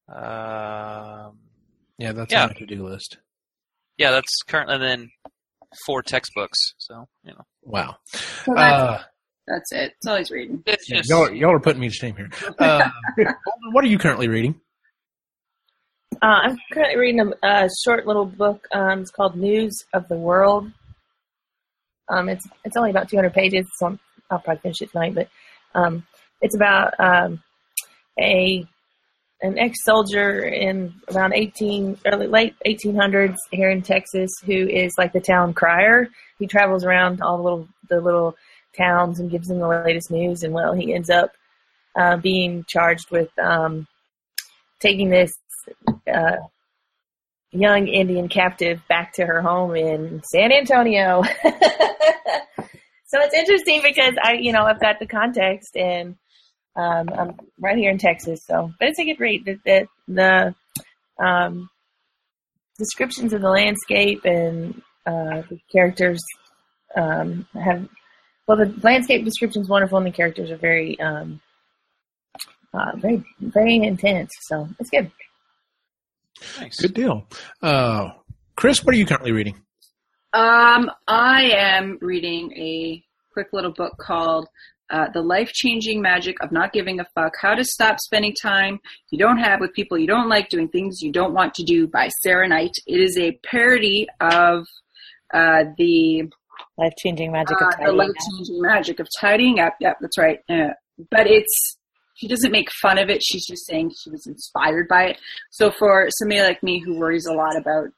Um, 0.09 1.39
Yeah, 1.99 2.13
that's 2.13 2.33
Yeah. 2.33 2.45
on 2.45 2.49
my 2.49 2.55
to-do 2.55 2.85
list. 2.87 3.19
yeah, 3.99 4.11
that's 4.11 4.43
currently 4.49 4.79
then 4.79 5.11
four 5.87 6.03
textbooks. 6.03 6.59
So 6.79 7.07
you 7.25 7.33
know, 7.33 7.45
Wow. 7.63 7.97
So 8.45 8.55
that's, 8.55 8.83
Uh, 8.83 9.03
that's 9.47 9.73
it. 9.73 9.93
It's 9.99 10.07
always 10.07 10.31
reading. 10.31 10.63
it's 10.67 10.89
yeah, 10.91 10.97
just 10.99 11.11
y'all, 11.11 11.31
y'all 11.31 11.53
are 11.53 11.61
putting 11.61 11.81
me 11.81 11.89
to 11.89 11.95
shame 11.95 12.17
here. 12.17 12.31
Uh, 12.59 12.89
what 13.73 13.85
are 13.85 13.89
you 13.89 13.99
currently 13.99 14.29
reading? 14.29 14.61
Uh, 16.23 16.41
I'm 16.43 16.59
currently 16.71 16.99
reading 16.99 17.21
a, 17.21 17.47
a 17.47 17.69
short 17.83 18.07
little 18.07 18.27
book. 18.27 18.67
Um, 18.73 19.01
it's 19.01 19.11
called 19.11 19.37
News 19.37 19.87
of 19.95 20.07
the 20.09 20.17
World. 20.17 20.71
Um, 22.11 22.29
it's 22.29 22.47
it's 22.63 22.77
only 22.77 22.91
about 22.91 23.09
200 23.09 23.33
pages, 23.33 23.67
so 23.79 23.87
I'm, 23.87 24.01
I'll 24.31 24.39
probably 24.39 24.61
finish 24.61 24.83
it 24.83 24.93
tonight. 24.93 25.15
But 25.15 25.29
um, 25.75 26.07
it's 26.43 26.55
about 26.55 26.93
um, 27.01 27.43
a 28.21 28.67
an 29.41 29.59
ex-soldier 29.59 30.43
in 30.45 30.93
around 31.15 31.33
18 31.33 31.99
early 32.05 32.27
late 32.27 32.55
1800s 32.67 33.37
here 33.51 33.71
in 33.71 33.81
Texas 33.81 34.31
who 34.45 34.69
is 34.69 34.93
like 34.99 35.15
the 35.15 35.21
town 35.21 35.55
crier. 35.55 36.11
He 36.39 36.47
travels 36.47 36.85
around 36.85 37.23
all 37.23 37.39
the 37.39 37.43
little 37.43 37.69
the 37.89 38.01
little 38.01 38.37
towns 38.77 39.21
and 39.21 39.31
gives 39.31 39.49
them 39.49 39.59
the 39.59 39.69
latest 39.69 40.11
news. 40.11 40.43
And 40.43 40.53
well, 40.53 40.75
he 40.75 40.93
ends 40.93 41.09
up 41.09 41.33
uh, 41.97 42.19
being 42.19 42.67
charged 42.69 43.11
with 43.11 43.31
um, 43.39 43.87
taking 44.81 45.09
this 45.09 45.33
uh, 46.11 46.37
young 47.53 47.89
Indian 47.89 48.29
captive 48.29 48.81
back 48.89 49.13
to 49.15 49.27
her 49.27 49.41
home 49.41 49.75
in 49.77 50.23
San 50.33 50.53
Antonio. 50.53 51.23
so 51.43 53.19
it's 53.21 53.35
interesting 53.35 53.81
because 53.83 54.15
I, 54.23 54.35
you 54.35 54.53
know, 54.53 54.63
I've 54.63 54.81
got 54.81 54.99
the 54.99 55.07
context 55.07 55.77
and 55.77 56.17
um, 56.77 57.09
I'm 57.17 57.37
right 57.59 57.77
here 57.77 57.91
in 57.91 57.99
Texas. 57.99 58.41
So, 58.47 58.73
but 58.79 58.89
it's 58.89 58.99
a 58.99 59.05
good 59.05 59.21
read. 59.21 59.45
The 59.45 59.87
the, 60.07 60.55
um, 61.23 61.69
descriptions 62.79 63.33
of 63.33 63.43
the 63.43 63.51
landscape 63.51 64.25
and 64.25 64.81
uh, 65.05 65.43
the 65.51 65.59
characters 65.71 66.21
um, 66.97 67.47
have 67.55 67.89
well, 68.51 68.57
the 68.57 68.75
landscape 68.83 69.25
description 69.25 69.63
is 69.63 69.69
wonderful, 69.69 69.99
and 69.99 70.07
the 70.09 70.11
characters 70.11 70.51
are 70.51 70.57
very, 70.57 70.99
um, 70.99 71.41
uh, 72.75 72.97
very, 72.97 73.23
very 73.39 73.77
intense. 73.77 74.33
So 74.49 74.69
it's 74.81 74.91
good. 74.91 75.13
Nice. 76.59 76.81
Good 76.81 76.95
deal. 76.95 77.27
Uh, 77.63 78.11
Chris, 78.57 78.85
what 78.85 78.95
are 78.95 78.99
you 78.99 79.07
currently 79.07 79.33
reading? 79.33 79.55
Um, 80.33 80.91
I 81.09 81.51
am 81.55 81.99
reading 82.01 82.53
a 82.57 83.03
quick 83.33 83.49
little 83.53 83.73
book 83.73 83.97
called 83.99 84.49
uh, 84.91 85.07
The 85.13 85.23
Life 85.23 85.53
Changing 85.53 86.01
Magic 86.03 86.37
of 86.43 86.53
Not 86.53 86.73
Giving 86.73 87.01
a 87.01 87.05
Fuck 87.15 87.33
How 87.41 87.55
to 87.55 87.65
Stop 87.65 87.99
Spending 88.01 88.35
Time 88.41 88.79
You 89.11 89.19
Don't 89.19 89.39
Have 89.39 89.61
with 89.61 89.73
People 89.73 89.99
You 89.99 90.07
Don't 90.07 90.29
Like 90.29 90.49
Doing 90.49 90.69
Things 90.69 91.01
You 91.01 91.13
Don't 91.13 91.33
Want 91.33 91.55
to 91.55 91.65
Do 91.65 91.87
by 91.87 92.09
Sarah 92.23 92.49
Knight. 92.49 92.73
It 92.87 93.01
is 93.01 93.17
a 93.19 93.39
parody 93.45 94.07
of 94.21 94.67
uh, 95.33 95.65
the 95.79 96.31
Life 96.77 96.93
changing 96.99 97.33
magic 97.33 97.61
uh, 97.61 97.67
of 97.67 97.71
the 97.71 97.77
tidying 97.77 97.97
life 97.97 98.09
up. 98.09 98.17
changing 98.31 98.63
magic 98.63 99.01
of 99.01 99.09
tidying 99.19 99.61
up. 99.61 99.75
Yep, 99.81 99.97
that's 100.01 100.19
right. 100.19 100.39
Uh, 100.49 100.69
but 101.11 101.27
it's 101.27 101.79
she 102.21 102.29
doesn't 102.29 102.53
make 102.53 102.69
fun 102.83 102.99
of 102.99 103.09
it. 103.09 103.23
She's 103.23 103.47
just 103.47 103.67
saying 103.67 103.93
she 103.99 104.11
was 104.11 104.27
inspired 104.27 104.89
by 104.89 105.05
it. 105.05 105.19
So 105.51 105.71
for 105.71 106.09
somebody 106.19 106.43
like 106.43 106.63
me 106.63 106.79
who 106.79 106.99
worries 106.99 107.27
a 107.27 107.33
lot 107.33 107.57
about 107.57 107.89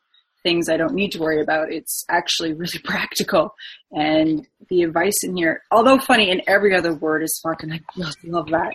things 0.45 0.69
I 0.69 0.77
don't 0.77 0.95
need 0.95 1.11
to 1.13 1.19
worry 1.19 1.43
about, 1.43 1.73
it's 1.73 2.05
actually 2.09 2.53
really 2.53 2.79
practical. 2.85 3.55
And 3.91 4.47
the 4.71 4.83
advice 4.83 5.25
in 5.25 5.37
here, 5.37 5.63
although 5.73 5.99
funny, 5.99 6.31
and 6.31 6.41
every 6.47 6.75
other 6.75 6.95
word 6.95 7.25
is 7.25 7.41
fucking. 7.43 7.73
I 7.73 7.81
just 7.97 8.19
love 8.25 8.47
that. 8.51 8.75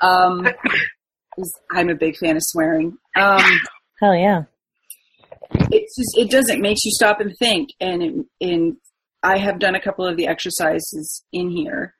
Um, 0.00 0.46
I'm 1.72 1.90
a 1.90 1.96
big 1.96 2.16
fan 2.16 2.36
of 2.36 2.42
swearing. 2.44 2.96
Um, 3.16 3.42
Hell 4.00 4.14
yeah. 4.14 4.44
it's 5.70 5.96
just 5.96 6.18
it 6.18 6.30
does 6.30 6.48
it 6.48 6.60
makes 6.60 6.84
you 6.84 6.90
stop 6.92 7.20
and 7.20 7.32
think 7.38 7.70
and 7.80 8.02
it, 8.02 8.14
and 8.40 8.76
I 9.22 9.38
have 9.38 9.58
done 9.58 9.74
a 9.74 9.80
couple 9.80 10.06
of 10.06 10.16
the 10.16 10.26
exercises 10.26 11.24
in 11.32 11.50
here 11.50 11.94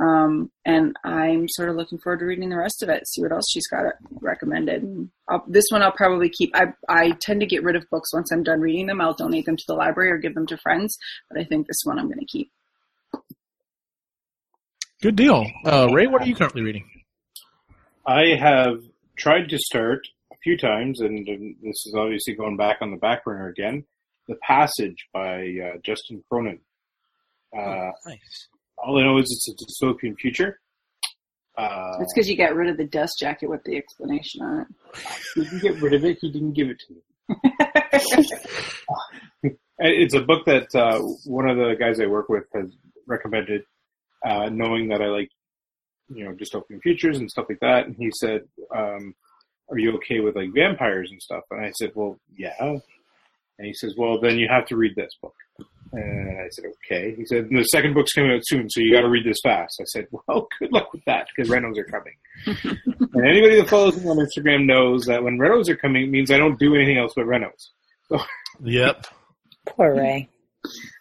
um, 0.00 0.50
and 0.64 0.96
I'm 1.04 1.48
sort 1.48 1.68
of 1.68 1.76
looking 1.76 1.98
forward 1.98 2.20
to 2.20 2.26
reading 2.26 2.48
the 2.48 2.56
rest 2.56 2.82
of 2.82 2.88
it 2.88 3.06
see 3.06 3.22
what 3.22 3.32
else 3.32 3.46
she's 3.50 3.68
got 3.68 3.84
recommended 4.20 5.08
I'll, 5.28 5.44
this 5.48 5.64
one 5.70 5.82
I'll 5.82 5.92
probably 5.92 6.28
keep 6.28 6.54
I, 6.54 6.72
I 6.88 7.10
tend 7.20 7.40
to 7.40 7.46
get 7.46 7.64
rid 7.64 7.76
of 7.76 7.88
books 7.90 8.12
once 8.12 8.30
I'm 8.32 8.42
done 8.42 8.60
reading 8.60 8.86
them 8.86 9.00
I'll 9.00 9.14
donate 9.14 9.46
them 9.46 9.56
to 9.56 9.64
the 9.66 9.74
library 9.74 10.10
or 10.10 10.18
give 10.18 10.34
them 10.34 10.46
to 10.46 10.58
friends 10.58 10.96
but 11.30 11.40
I 11.40 11.44
think 11.44 11.66
this 11.66 11.82
one 11.84 11.98
I'm 11.98 12.06
going 12.06 12.20
to 12.20 12.26
keep 12.26 12.50
Good 15.00 15.14
deal. 15.14 15.46
Uh, 15.64 15.86
Ray, 15.92 16.08
what 16.08 16.22
are 16.22 16.26
you 16.26 16.34
currently 16.34 16.62
reading? 16.62 16.84
I 18.04 18.34
have 18.36 18.82
tried 19.16 19.48
to 19.50 19.56
start 19.56 20.00
a 20.32 20.36
few 20.42 20.58
times, 20.58 21.00
and 21.00 21.28
um, 21.28 21.56
this 21.62 21.86
is 21.86 21.94
obviously 21.96 22.34
going 22.34 22.56
back 22.56 22.78
on 22.80 22.90
the 22.90 22.96
back 22.96 23.24
burner 23.24 23.46
again. 23.46 23.84
The 24.26 24.34
Passage 24.42 25.06
by 25.12 25.46
uh, 25.64 25.78
Justin 25.84 26.24
Cronin. 26.28 26.58
Uh, 27.56 27.92
Nice. 28.06 28.48
All 28.84 28.98
I 28.98 29.04
know 29.04 29.18
is 29.18 29.24
it's 29.30 29.48
a 29.48 29.84
dystopian 29.84 30.16
future. 30.18 30.60
Uh, 31.56 31.96
it's 32.00 32.14
because 32.14 32.28
you 32.28 32.36
got 32.36 32.54
rid 32.54 32.70
of 32.70 32.76
the 32.76 32.84
dust 32.84 33.18
jacket 33.18 33.50
with 33.50 33.64
the 33.64 33.76
explanation 33.76 34.42
on 34.42 34.60
it. 34.60 34.68
he 35.34 35.42
didn't 35.42 35.62
get 35.62 35.82
rid 35.82 35.94
of 35.94 36.04
it. 36.04 36.18
He 36.20 36.30
didn't 36.30 36.52
give 36.52 36.68
it 36.68 36.80
to 36.86 36.94
me. 36.94 37.00
It's 39.80 40.14
a 40.14 40.20
book 40.20 40.44
that 40.46 40.74
uh, 40.74 40.98
one 41.24 41.48
of 41.48 41.56
the 41.56 41.76
guys 41.78 42.00
I 42.00 42.06
work 42.06 42.28
with 42.28 42.42
has 42.52 42.68
recommended, 43.06 43.62
uh, 44.26 44.48
knowing 44.48 44.88
that 44.88 45.00
I 45.00 45.06
like, 45.06 45.30
you 46.08 46.24
know, 46.24 46.32
dystopian 46.32 46.82
futures 46.82 47.18
and 47.18 47.30
stuff 47.30 47.46
like 47.48 47.60
that. 47.60 47.86
And 47.86 47.94
he 47.94 48.10
said, 48.18 48.42
um, 48.74 49.14
"Are 49.70 49.78
you 49.78 49.92
okay 49.98 50.18
with 50.18 50.34
like 50.34 50.52
vampires 50.52 51.12
and 51.12 51.22
stuff?" 51.22 51.44
And 51.52 51.64
I 51.64 51.70
said, 51.78 51.92
"Well, 51.94 52.18
yeah." 52.36 52.56
And 52.60 52.80
he 53.66 53.72
says, 53.72 53.94
"Well, 53.96 54.20
then 54.20 54.36
you 54.36 54.48
have 54.48 54.66
to 54.66 54.76
read 54.76 54.96
this 54.96 55.14
book." 55.22 55.34
And 55.92 56.40
I 56.40 56.48
said, 56.50 56.66
"Okay." 56.84 57.14
He 57.16 57.24
said, 57.24 57.48
"The 57.50 57.62
second 57.64 57.94
book's 57.94 58.12
coming 58.12 58.32
out 58.32 58.42
soon, 58.44 58.68
so 58.68 58.80
you 58.80 58.92
got 58.92 59.02
to 59.02 59.08
read 59.08 59.24
this 59.24 59.40
fast." 59.42 59.80
I 59.80 59.84
said, 59.84 60.06
"Well, 60.10 60.48
good 60.58 60.72
luck 60.72 60.92
with 60.92 61.04
that 61.06 61.26
because 61.34 61.50
Renos 61.50 61.78
are 61.78 61.84
coming." 61.84 62.14
and 63.14 63.26
anybody 63.26 63.56
that 63.56 63.68
follows 63.68 64.02
me 64.02 64.08
on 64.08 64.18
Instagram 64.18 64.66
knows 64.66 65.04
that 65.06 65.22
when 65.22 65.38
Renos 65.38 65.68
are 65.68 65.76
coming, 65.76 66.04
it 66.04 66.10
means 66.10 66.30
I 66.30 66.36
don't 66.36 66.58
do 66.58 66.74
anything 66.74 66.98
else 66.98 67.12
but 67.16 67.26
Renos. 67.26 67.70
Yep. 68.60 69.06
Poor 69.66 69.94
Ray. 69.94 70.28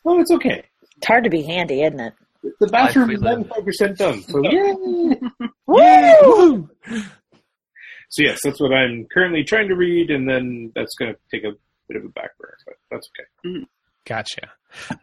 Well, 0.04 0.20
it's 0.20 0.30
okay. 0.30 0.64
It's 0.98 1.08
hard 1.08 1.24
to 1.24 1.30
be 1.30 1.42
handy, 1.42 1.82
isn't 1.82 2.00
it? 2.00 2.14
The 2.60 2.68
bathroom 2.68 3.10
is 3.10 3.20
live. 3.20 3.40
95% 3.40 3.98
done. 3.98 4.22
So, 4.22 4.44
yay! 4.44 5.20
Woo! 5.66 6.70
so, 8.10 8.22
yes, 8.22 8.40
that's 8.44 8.60
what 8.62 8.74
I'm 8.74 9.08
currently 9.12 9.44
trying 9.44 9.70
to 9.70 9.76
read, 9.76 10.12
and 10.12 10.30
then 10.30 10.72
that's 10.76 10.94
going 10.96 11.14
to 11.14 11.20
take 11.32 11.46
a 11.46 11.56
bit 11.88 11.98
of 11.98 12.06
a 12.06 12.10
back 12.10 12.38
burner, 12.38 12.58
but 12.66 12.76
that's 12.92 13.10
okay. 13.18 13.50
Mm-hmm. 13.50 13.64
Gotcha. 14.06 14.52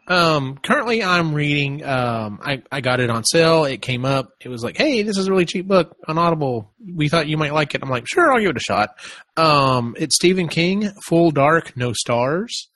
Um, 0.07 0.57
currently, 0.57 1.03
I'm 1.03 1.33
reading. 1.33 1.83
Um, 1.83 2.39
I 2.41 2.61
I 2.71 2.81
got 2.81 2.99
it 2.99 3.09
on 3.09 3.23
sale. 3.23 3.65
It 3.65 3.81
came 3.81 4.05
up. 4.05 4.29
It 4.41 4.49
was 4.49 4.63
like, 4.63 4.77
hey, 4.77 5.03
this 5.03 5.17
is 5.17 5.27
a 5.27 5.31
really 5.31 5.45
cheap 5.45 5.67
book 5.67 5.95
on 6.07 6.17
Audible. 6.17 6.71
We 6.95 7.09
thought 7.09 7.27
you 7.27 7.37
might 7.37 7.53
like 7.53 7.75
it. 7.75 7.81
I'm 7.83 7.89
like, 7.89 8.07
sure, 8.07 8.31
I'll 8.31 8.39
give 8.39 8.51
it 8.51 8.57
a 8.57 8.59
shot. 8.59 8.89
Um, 9.37 9.95
it's 9.97 10.15
Stephen 10.15 10.47
King, 10.47 10.91
Full 11.07 11.31
Dark, 11.31 11.75
No 11.75 11.93
Stars. 11.93 12.69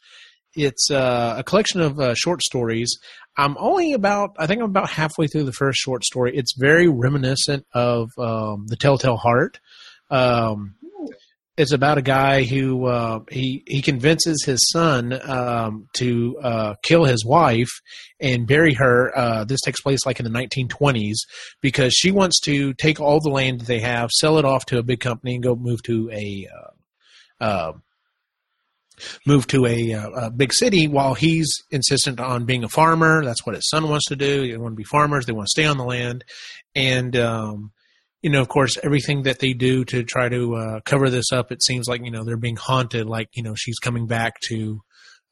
It's 0.55 0.89
uh, 0.91 1.35
a 1.37 1.43
collection 1.43 1.81
of 1.81 1.99
uh, 1.99 2.15
short 2.15 2.41
stories. 2.41 2.97
I'm 3.37 3.55
only 3.57 3.93
about, 3.93 4.31
I 4.37 4.47
think 4.47 4.61
I'm 4.61 4.69
about 4.69 4.89
halfway 4.89 5.27
through 5.27 5.43
the 5.45 5.53
first 5.53 5.79
short 5.79 6.03
story. 6.03 6.35
It's 6.35 6.55
very 6.57 6.89
reminiscent 6.89 7.65
of 7.73 8.09
um, 8.17 8.65
The 8.67 8.75
Telltale 8.75 9.15
Heart. 9.15 9.59
Um, 10.09 10.75
it's 11.59 11.73
about 11.73 11.97
a 11.97 12.01
guy 12.01 12.43
who 12.43 12.85
uh, 12.85 13.19
he 13.29 13.63
he 13.67 13.81
convinces 13.81 14.45
his 14.45 14.59
son 14.71 15.19
um, 15.29 15.89
to 15.93 16.37
uh, 16.41 16.75
kill 16.83 17.03
his 17.03 17.25
wife 17.25 17.69
and 18.21 18.47
bury 18.47 18.73
her. 18.75 19.11
Uh, 19.15 19.43
this 19.43 19.59
takes 19.59 19.81
place 19.81 20.05
like 20.05 20.21
in 20.21 20.23
the 20.23 20.31
1920s 20.31 21.17
because 21.61 21.93
she 21.93 22.11
wants 22.11 22.39
to 22.39 22.73
take 22.75 23.01
all 23.01 23.19
the 23.19 23.29
land 23.29 23.59
that 23.59 23.67
they 23.67 23.81
have, 23.81 24.09
sell 24.09 24.37
it 24.37 24.45
off 24.45 24.65
to 24.67 24.79
a 24.79 24.83
big 24.83 25.01
company, 25.01 25.35
and 25.35 25.43
go 25.43 25.53
move 25.53 25.83
to 25.83 26.09
a 26.13 26.47
uh, 26.55 27.43
uh, 27.43 27.73
move 29.27 29.45
to 29.47 29.65
a, 29.65 29.93
uh, 29.93 30.09
a 30.11 30.31
big 30.31 30.53
city. 30.53 30.87
While 30.87 31.13
he's 31.13 31.53
insistent 31.71 32.21
on 32.21 32.45
being 32.45 32.63
a 32.63 32.69
farmer, 32.69 33.21
that's 33.25 33.45
what 33.45 33.55
his 33.55 33.67
son 33.69 33.89
wants 33.89 34.05
to 34.07 34.15
do. 34.15 34.49
They 34.49 34.57
want 34.57 34.71
to 34.71 34.77
be 34.77 34.85
farmers. 34.85 35.25
They 35.25 35.33
want 35.33 35.47
to 35.47 35.61
stay 35.61 35.65
on 35.65 35.77
the 35.77 35.83
land, 35.83 36.23
and 36.73 37.17
um, 37.17 37.73
you 38.21 38.29
know, 38.29 38.41
of 38.41 38.49
course, 38.49 38.77
everything 38.83 39.23
that 39.23 39.39
they 39.39 39.53
do 39.53 39.85
to 39.85 40.03
try 40.03 40.29
to 40.29 40.55
uh, 40.55 40.79
cover 40.85 41.09
this 41.09 41.31
up, 41.31 41.51
it 41.51 41.63
seems 41.63 41.87
like 41.87 42.03
you 42.03 42.11
know 42.11 42.23
they're 42.23 42.37
being 42.37 42.57
haunted. 42.57 43.07
Like 43.07 43.29
you 43.33 43.43
know, 43.43 43.55
she's 43.55 43.79
coming 43.79 44.07
back 44.07 44.35
to 44.47 44.81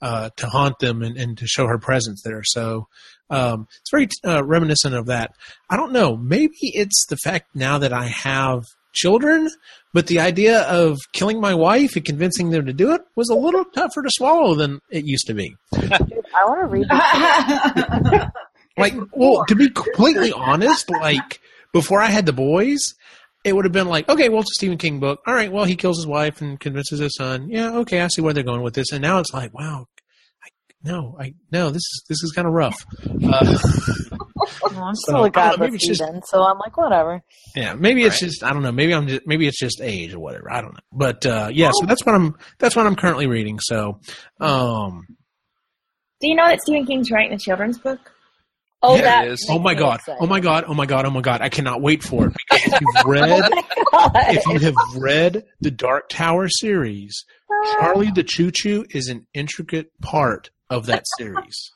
uh, 0.02 0.30
to 0.38 0.47
haunt 0.47 0.80
them 0.80 1.02
and, 1.02 1.17
and 1.17 1.38
to 1.38 1.47
show 1.47 1.67
her 1.67 1.78
presence 1.78 2.21
there. 2.23 2.43
So 2.43 2.88
um, 3.30 3.67
it's 3.82 3.91
very 3.91 4.08
uh, 4.26 4.43
reminiscent 4.43 4.95
of 4.95 5.08
that. 5.08 5.32
I 5.69 5.78
don't 5.78 5.91
know. 5.91 6.15
Maybe 6.15 6.56
it's 6.62 7.06
the 7.08 7.17
fact 7.17 7.50
now 7.56 7.78
that 7.80 7.93
I 7.93 8.08
have 8.08 8.63
children, 8.93 9.50
but 9.93 10.08
the 10.08 10.19
idea 10.19 10.62
of 10.62 10.97
killing 11.13 11.41
my 11.41 11.54
wife 11.54 11.95
and 11.95 12.06
convincing 12.06 12.50
them 12.50 12.65
to 12.65 12.73
do 12.73 12.93
it 12.93 13.02
was 13.15 13.30
a 13.30 13.36
little 13.36 13.65
tougher 13.65 14.02
to 14.02 14.10
swallow 14.12 14.56
than 14.56 14.80
it 14.89 15.06
used 15.06 15.28
to 15.28 15.34
be. 15.34 15.56
I 15.73 16.45
want 16.45 16.62
to 16.62 16.67
read. 16.67 18.32
Like, 18.78 18.93
well, 19.12 19.43
to 19.47 19.56
be 19.56 19.69
completely 19.71 20.32
honest, 20.32 20.89
like 20.89 21.41
before 21.73 22.01
I 22.01 22.08
had 22.08 22.25
the 22.25 22.34
boys, 22.34 22.80
it 23.43 23.56
would 23.56 23.65
have 23.65 23.71
been 23.71 23.88
like, 23.88 24.10
okay, 24.10 24.30
well, 24.30 24.41
it's 24.41 24.51
a 24.51 24.58
Stephen 24.58 24.77
King 24.77 24.99
book. 24.99 25.21
All 25.27 25.34
right, 25.34 25.51
well, 25.51 25.65
he 25.65 25.75
kills 25.75 25.97
his 25.97 26.08
wife 26.08 26.41
and 26.41 26.60
convinces 26.60 26.99
his 26.99 27.15
son. 27.15 27.49
Yeah, 27.49 27.75
okay, 27.77 28.01
I 28.01 28.08
see 28.08 28.21
where 28.21 28.34
they're 28.34 28.43
going 28.43 28.62
with 28.62 28.73
this. 28.73 28.91
And 28.91 29.01
now 29.01 29.19
it's 29.19 29.34
like, 29.34 29.53
wow, 29.53 29.86
I, 30.43 30.47
no, 30.84 31.15
I 31.19 31.34
no, 31.51 31.67
this 31.69 31.77
is 31.82 32.03
this 32.10 32.23
is 32.23 32.32
kind 32.36 32.47
of 32.47 32.53
rough. 32.53 32.86
Uh, 33.23 33.58
No, 34.71 34.84
I'm 34.84 34.95
So, 34.95 35.12
still 35.12 35.23
I 35.23 35.27
a 35.27 35.32
don't 35.32 35.60
know, 35.60 35.65
maybe 35.65 35.75
it's 35.75 35.88
just- 35.88 36.01
heathen, 36.01 36.21
so 36.25 36.41
I'm 36.43 36.58
like, 36.60 36.77
whatever. 36.77 37.21
yeah, 37.56 37.73
maybe 37.73 38.03
it's 38.03 38.21
Right. 38.21 38.30
just 38.30 38.43
I 38.43 38.53
don't 38.53 38.62
know. 38.63 38.71
Maybe 38.71 38.93
I'm 38.93 39.08
just 39.08 39.21
maybe 39.25 39.47
it's 39.47 39.60
just 39.60 39.82
age 39.82 40.13
or 40.13 40.19
whatever. 40.19 40.51
I 40.51 40.62
don't 40.62 40.73
know. 40.73 40.80
But 40.91 41.25
uh, 41.25 41.49
yeah, 41.51 41.71
so 41.73 41.86
that's 41.86 42.06
what 42.06 42.15
I'm 42.15 42.36
that's 42.60 42.75
what 42.75 42.86
I'm 42.86 42.95
currently 42.95 43.27
reading. 43.27 43.60
So, 43.60 43.99
um, 44.39 45.06
Do 46.21 46.27
you 46.30 46.36
know 46.36 46.47
that 46.47 46.62
Stephen 46.62 46.86
King's 46.86 47.12
writing 47.12 47.34
a 47.34 47.38
children's 47.39 47.77
book? 47.80 47.99
Oh, 48.83 48.95
Yeah, 48.95 49.01
that 49.01 49.27
it 49.27 49.31
is. 49.31 49.47
Oh 49.49 49.57
my 49.59 49.73
god! 49.73 49.95
excited. 49.99 50.19
Oh 50.21 50.27
my 50.27 50.39
god! 50.39 50.65
Oh 50.67 50.73
my 50.73 50.85
god! 50.85 51.05
Oh 51.05 51.09
my 51.09 51.21
god! 51.21 51.41
I 51.41 51.49
cannot 51.49 51.81
wait 51.81 52.03
for 52.03 52.27
it 52.27 52.33
because 52.49 52.73
if 52.73 52.81
you've 52.81 53.05
read, 53.05 53.41
Oh 53.93 54.11
if 54.15 54.45
you 54.45 54.59
have 54.59 54.75
read 54.97 55.45
the 55.61 55.71
Dark 55.71 56.09
Tower 56.09 56.47
series, 56.47 57.25
Charlie 57.73 58.11
the 58.11 58.23
Choo 58.23 58.51
Choo 58.53 58.85
is 58.91 59.07
an 59.07 59.25
intricate 59.33 59.91
part 60.01 60.51
of 60.69 60.85
that 60.87 61.05
series 61.17 61.71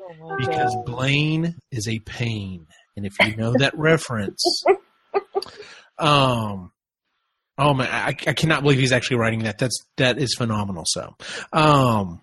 Oh 0.00 0.36
because 0.38 0.74
God. 0.74 0.86
Blaine 0.86 1.56
is 1.70 1.88
a 1.88 1.98
pain, 2.00 2.66
and 2.96 3.04
if 3.04 3.12
you 3.20 3.36
know 3.36 3.52
that 3.58 3.76
reference, 3.76 4.62
um, 5.98 6.72
oh 7.58 7.74
man, 7.74 7.88
I, 7.90 8.08
I 8.08 8.32
cannot 8.32 8.62
believe 8.62 8.78
he's 8.78 8.92
actually 8.92 9.18
writing 9.18 9.42
that. 9.44 9.58
That's 9.58 9.78
that 9.98 10.18
is 10.18 10.34
phenomenal. 10.34 10.84
So, 10.86 11.14
um. 11.52 12.22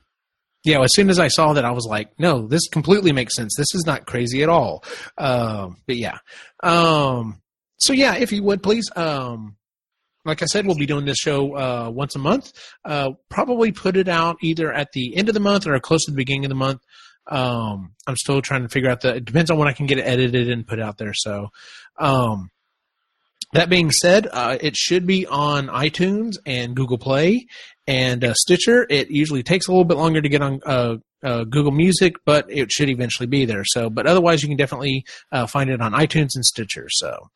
Yeah, 0.64 0.82
as 0.82 0.94
soon 0.94 1.10
as 1.10 1.20
I 1.20 1.28
saw 1.28 1.54
that, 1.54 1.66
I 1.66 1.72
was 1.72 1.86
like, 1.90 2.18
"No, 2.18 2.48
this 2.48 2.68
completely 2.70 3.12
makes 3.12 3.36
sense. 3.36 3.54
This 3.58 3.74
is 3.76 3.86
not 3.86 4.06
crazy 4.06 4.44
at 4.44 4.50
all." 4.50 4.84
Um, 5.18 5.78
but 5.86 5.98
yeah, 5.98 6.20
um, 6.64 7.42
so 7.78 7.92
yeah, 7.92 8.16
if 8.16 8.32
you 8.32 8.44
would 8.44 8.64
please, 8.64 8.90
um, 8.96 9.58
like 10.26 10.42
I 10.42 10.46
said, 10.46 10.66
we'll 10.66 10.78
be 10.78 10.86
doing 10.86 11.06
this 11.06 11.18
show 11.18 11.56
uh, 11.56 11.90
once 11.90 12.16
a 12.16 12.20
month. 12.20 12.54
Uh, 12.86 13.12
probably 13.30 13.72
put 13.72 13.98
it 13.98 14.08
out 14.08 14.38
either 14.42 14.72
at 14.72 14.94
the 14.94 15.16
end 15.18 15.28
of 15.28 15.34
the 15.34 15.42
month 15.42 15.68
or 15.68 15.78
close 15.80 16.06
to 16.06 16.12
the 16.12 16.18
beginning 16.18 16.46
of 16.46 16.50
the 16.50 16.56
month. 16.56 16.82
Um, 17.28 17.94
I'm 18.08 18.16
still 18.16 18.42
trying 18.42 18.64
to 18.64 18.70
figure 18.70 18.90
out 18.90 19.02
the. 19.02 19.16
It 19.16 19.26
depends 19.26 19.52
on 19.52 19.58
when 19.58 19.68
I 19.68 19.74
can 19.74 19.86
get 19.86 19.98
it 19.98 20.08
edited 20.08 20.50
and 20.50 20.66
put 20.68 20.80
out 20.80 20.98
there. 20.98 21.14
So, 21.14 21.50
um, 22.00 22.52
that 23.54 23.70
being 23.70 23.92
said, 23.92 24.28
uh, 24.32 24.58
it 24.60 24.76
should 24.76 25.06
be 25.06 25.28
on 25.28 25.68
iTunes 25.68 26.38
and 26.46 26.76
Google 26.76 26.98
Play 26.98 27.48
and 27.88 28.24
uh, 28.24 28.34
Stitcher. 28.34 28.86
It 28.90 29.10
usually 29.12 29.44
takes 29.44 29.68
a 29.68 29.72
little 29.72 29.86
bit 29.86 29.98
longer 29.98 30.22
to 30.22 30.30
get 30.30 30.42
on 30.42 30.60
uh, 30.66 30.96
uh, 31.24 31.44
Google 31.44 31.72
Music, 31.72 32.16
but 32.26 32.46
it 32.50 32.72
should 32.72 32.90
eventually 32.90 33.28
be 33.28 33.46
there. 33.46 33.64
So, 33.66 33.90
but 33.90 34.08
otherwise, 34.08 34.42
you 34.42 34.50
can 34.50 34.58
definitely 34.58 35.06
uh, 35.32 35.48
find 35.48 35.70
it 35.70 35.82
on 35.82 35.94
iTunes 35.94 36.30
and 36.36 36.46
Stitcher. 36.46 36.88
So, 36.90 37.30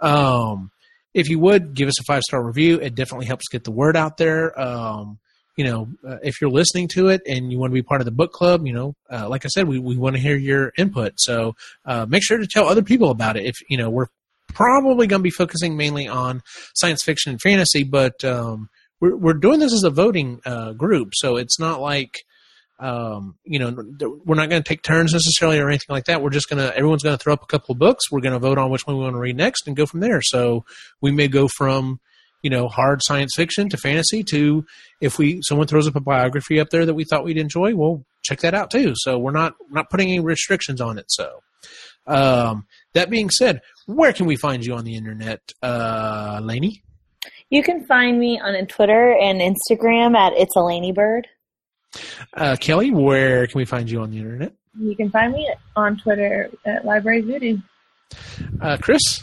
um, 0.00 0.70
if 1.14 1.28
you 1.28 1.38
would 1.38 1.74
give 1.74 1.88
us 1.88 2.00
a 2.00 2.04
five 2.04 2.22
star 2.22 2.42
review, 2.42 2.80
it 2.80 2.94
definitely 2.94 3.26
helps 3.26 3.48
get 3.48 3.64
the 3.64 3.70
word 3.72 3.96
out 3.96 4.16
there. 4.16 4.58
Um, 4.58 5.18
you 5.56 5.64
know, 5.64 5.88
uh, 6.08 6.16
if 6.22 6.40
you're 6.40 6.50
listening 6.50 6.88
to 6.88 7.08
it 7.08 7.20
and 7.26 7.52
you 7.52 7.58
want 7.58 7.70
to 7.70 7.74
be 7.74 7.82
part 7.82 8.00
of 8.00 8.06
the 8.06 8.10
book 8.10 8.32
club, 8.32 8.66
you 8.66 8.72
know, 8.72 8.94
uh, 9.12 9.28
like 9.28 9.44
I 9.44 9.48
said, 9.48 9.68
we, 9.68 9.78
we 9.78 9.96
want 9.96 10.16
to 10.16 10.22
hear 10.22 10.36
your 10.36 10.72
input. 10.78 11.14
So 11.18 11.54
uh, 11.84 12.06
make 12.08 12.24
sure 12.24 12.38
to 12.38 12.46
tell 12.46 12.68
other 12.68 12.82
people 12.82 13.10
about 13.10 13.36
it. 13.36 13.44
If, 13.44 13.56
you 13.68 13.76
know, 13.76 13.90
we're 13.90 14.06
probably 14.48 15.06
going 15.06 15.20
to 15.20 15.24
be 15.24 15.30
focusing 15.30 15.76
mainly 15.76 16.08
on 16.08 16.42
science 16.74 17.02
fiction 17.02 17.32
and 17.32 17.40
fantasy, 17.40 17.84
but 17.84 18.24
um, 18.24 18.70
we're, 19.02 19.16
we're 19.16 19.34
doing 19.34 19.58
this 19.58 19.74
as 19.74 19.82
a 19.82 19.90
voting 19.90 20.40
uh, 20.46 20.72
group. 20.72 21.10
So 21.12 21.36
it's 21.36 21.58
not 21.58 21.80
like, 21.80 22.24
um, 22.78 23.36
you 23.44 23.58
know, 23.58 23.74
we're 24.24 24.36
not 24.36 24.48
going 24.48 24.62
to 24.62 24.68
take 24.68 24.82
turns 24.82 25.12
necessarily 25.12 25.58
or 25.58 25.68
anything 25.68 25.88
like 25.90 26.04
that. 26.04 26.22
We're 26.22 26.30
just 26.30 26.48
to, 26.48 26.74
everyone's 26.76 27.02
going 27.02 27.18
to 27.18 27.22
throw 27.22 27.32
up 27.32 27.42
a 27.42 27.46
couple 27.46 27.72
of 27.72 27.80
books. 27.80 28.10
We're 28.10 28.20
going 28.20 28.32
to 28.32 28.38
vote 28.38 28.58
on 28.58 28.70
which 28.70 28.86
one 28.86 28.96
we 28.96 29.02
want 29.02 29.16
to 29.16 29.20
read 29.20 29.36
next 29.36 29.66
and 29.66 29.76
go 29.76 29.86
from 29.86 30.00
there. 30.00 30.22
So 30.22 30.64
we 31.00 31.10
may 31.10 31.26
go 31.26 31.48
from, 31.48 32.00
you 32.42 32.50
know, 32.50 32.68
hard 32.68 33.02
science 33.02 33.32
fiction 33.36 33.68
to 33.70 33.76
fantasy 33.76 34.22
to 34.30 34.64
if 35.00 35.18
we, 35.18 35.40
someone 35.42 35.66
throws 35.66 35.88
up 35.88 35.96
a 35.96 36.00
biography 36.00 36.60
up 36.60 36.70
there 36.70 36.86
that 36.86 36.94
we 36.94 37.04
thought 37.04 37.24
we'd 37.24 37.38
enjoy, 37.38 37.74
we'll 37.74 38.04
check 38.22 38.40
that 38.40 38.54
out 38.54 38.70
too. 38.70 38.92
So 38.94 39.18
we're 39.18 39.32
not, 39.32 39.54
not 39.68 39.90
putting 39.90 40.08
any 40.08 40.20
restrictions 40.20 40.80
on 40.80 40.96
it. 40.98 41.06
So, 41.08 41.42
um, 42.06 42.66
that 42.94 43.10
being 43.10 43.30
said, 43.30 43.60
where 43.86 44.12
can 44.12 44.26
we 44.26 44.36
find 44.36 44.64
you 44.64 44.74
on 44.74 44.84
the 44.84 44.96
internet, 44.96 45.40
uh? 45.62 46.40
You 47.52 47.62
can 47.62 47.84
find 47.84 48.18
me 48.18 48.40
on 48.40 48.54
Twitter 48.66 49.12
and 49.12 49.38
Instagram 49.42 50.16
at 50.16 50.32
It's 50.32 50.56
a 50.56 50.60
Laney 50.60 50.90
Bird. 50.90 51.28
Uh, 52.34 52.56
Kelly, 52.58 52.90
where 52.90 53.46
can 53.46 53.58
we 53.58 53.66
find 53.66 53.90
you 53.90 54.00
on 54.00 54.10
the 54.10 54.16
internet? 54.16 54.54
You 54.80 54.96
can 54.96 55.10
find 55.10 55.34
me 55.34 55.52
on 55.76 55.98
Twitter 55.98 56.48
at 56.64 56.86
Library 56.86 57.20
Voodoo. 57.20 57.58
Uh, 58.58 58.78
Chris, 58.80 59.22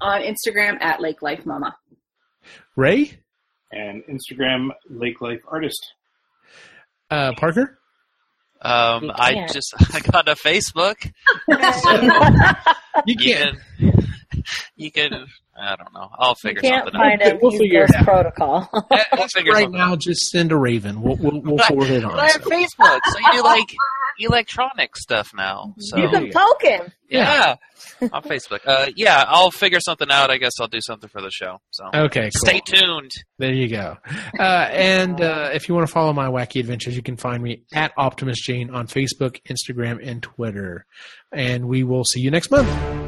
On 0.00 0.22
Instagram 0.22 0.80
at 0.80 1.02
Lake 1.02 1.20
Life 1.20 1.44
Mama. 1.44 1.76
Ray, 2.74 3.18
And 3.70 4.02
Instagram, 4.04 4.70
Lake 4.88 5.20
Life 5.20 5.42
Artist. 5.46 5.92
uh, 7.10 7.32
Parker. 7.36 7.78
Um, 8.62 9.12
I 9.14 9.46
just 9.52 9.74
I 9.94 10.00
got 10.00 10.26
a 10.26 10.34
Facebook. 10.36 11.04
You 11.46 11.56
You 13.06 13.16
can't. 13.16 13.58
can, 13.78 13.97
you 14.76 14.90
can. 14.92 15.26
I 15.60 15.74
don't 15.76 15.92
know. 15.92 16.08
I'll 16.18 16.36
You 16.44 16.50
figure 16.50 16.60
can't 16.62 16.84
something 16.84 17.00
find 17.00 17.20
out. 17.20 17.28
it. 17.28 17.42
We'll 17.42 17.50
He's 17.50 17.60
figure 17.60 17.82
it 17.84 17.94
out. 17.96 18.04
Protocol. 18.04 18.68
We'll 19.12 19.28
figure 19.28 19.52
right 19.52 19.62
something 19.64 19.78
now, 19.80 19.96
just 19.96 20.30
send 20.30 20.52
a 20.52 20.56
Raven. 20.56 21.02
We'll 21.02 21.16
we'll, 21.16 21.40
we'll 21.42 21.58
forward 21.66 21.90
it 21.90 22.04
on. 22.04 22.12
But 22.12 22.20
I 22.20 22.26
have 22.28 22.42
so. 22.44 22.50
Facebook, 22.50 23.00
so 23.06 23.18
you 23.18 23.32
do 23.32 23.42
like 23.44 23.66
electronic 24.20 24.96
stuff 24.96 25.30
now. 25.34 25.74
So 25.78 25.96
you 25.96 26.08
can 26.08 26.30
poke 26.32 26.62
him. 26.62 26.92
yeah, 27.08 27.56
on 28.12 28.22
Facebook. 28.22 28.60
Uh, 28.66 28.86
yeah, 28.96 29.24
I'll 29.26 29.50
figure 29.50 29.80
something 29.80 30.08
out. 30.10 30.30
I 30.30 30.38
guess 30.38 30.52
I'll 30.60 30.66
do 30.68 30.80
something 30.80 31.08
for 31.08 31.20
the 31.20 31.30
show. 31.30 31.60
So 31.70 31.84
Okay, 31.92 32.22
cool. 32.22 32.30
stay 32.48 32.60
tuned. 32.64 33.10
There 33.38 33.52
you 33.52 33.68
go. 33.68 33.96
Uh, 34.38 34.42
and 34.42 35.20
uh, 35.20 35.50
if 35.52 35.68
you 35.68 35.74
want 35.74 35.86
to 35.86 35.92
follow 35.92 36.12
my 36.12 36.26
wacky 36.28 36.60
adventures, 36.60 36.94
you 36.96 37.02
can 37.02 37.16
find 37.16 37.42
me 37.42 37.62
at 37.72 37.92
Optimus 37.96 38.38
Jane 38.40 38.70
on 38.70 38.86
Facebook, 38.86 39.40
Instagram, 39.48 39.98
and 40.06 40.22
Twitter. 40.22 40.86
And 41.32 41.66
we 41.68 41.82
will 41.84 42.04
see 42.04 42.20
you 42.20 42.30
next 42.30 42.50
month. 42.50 43.07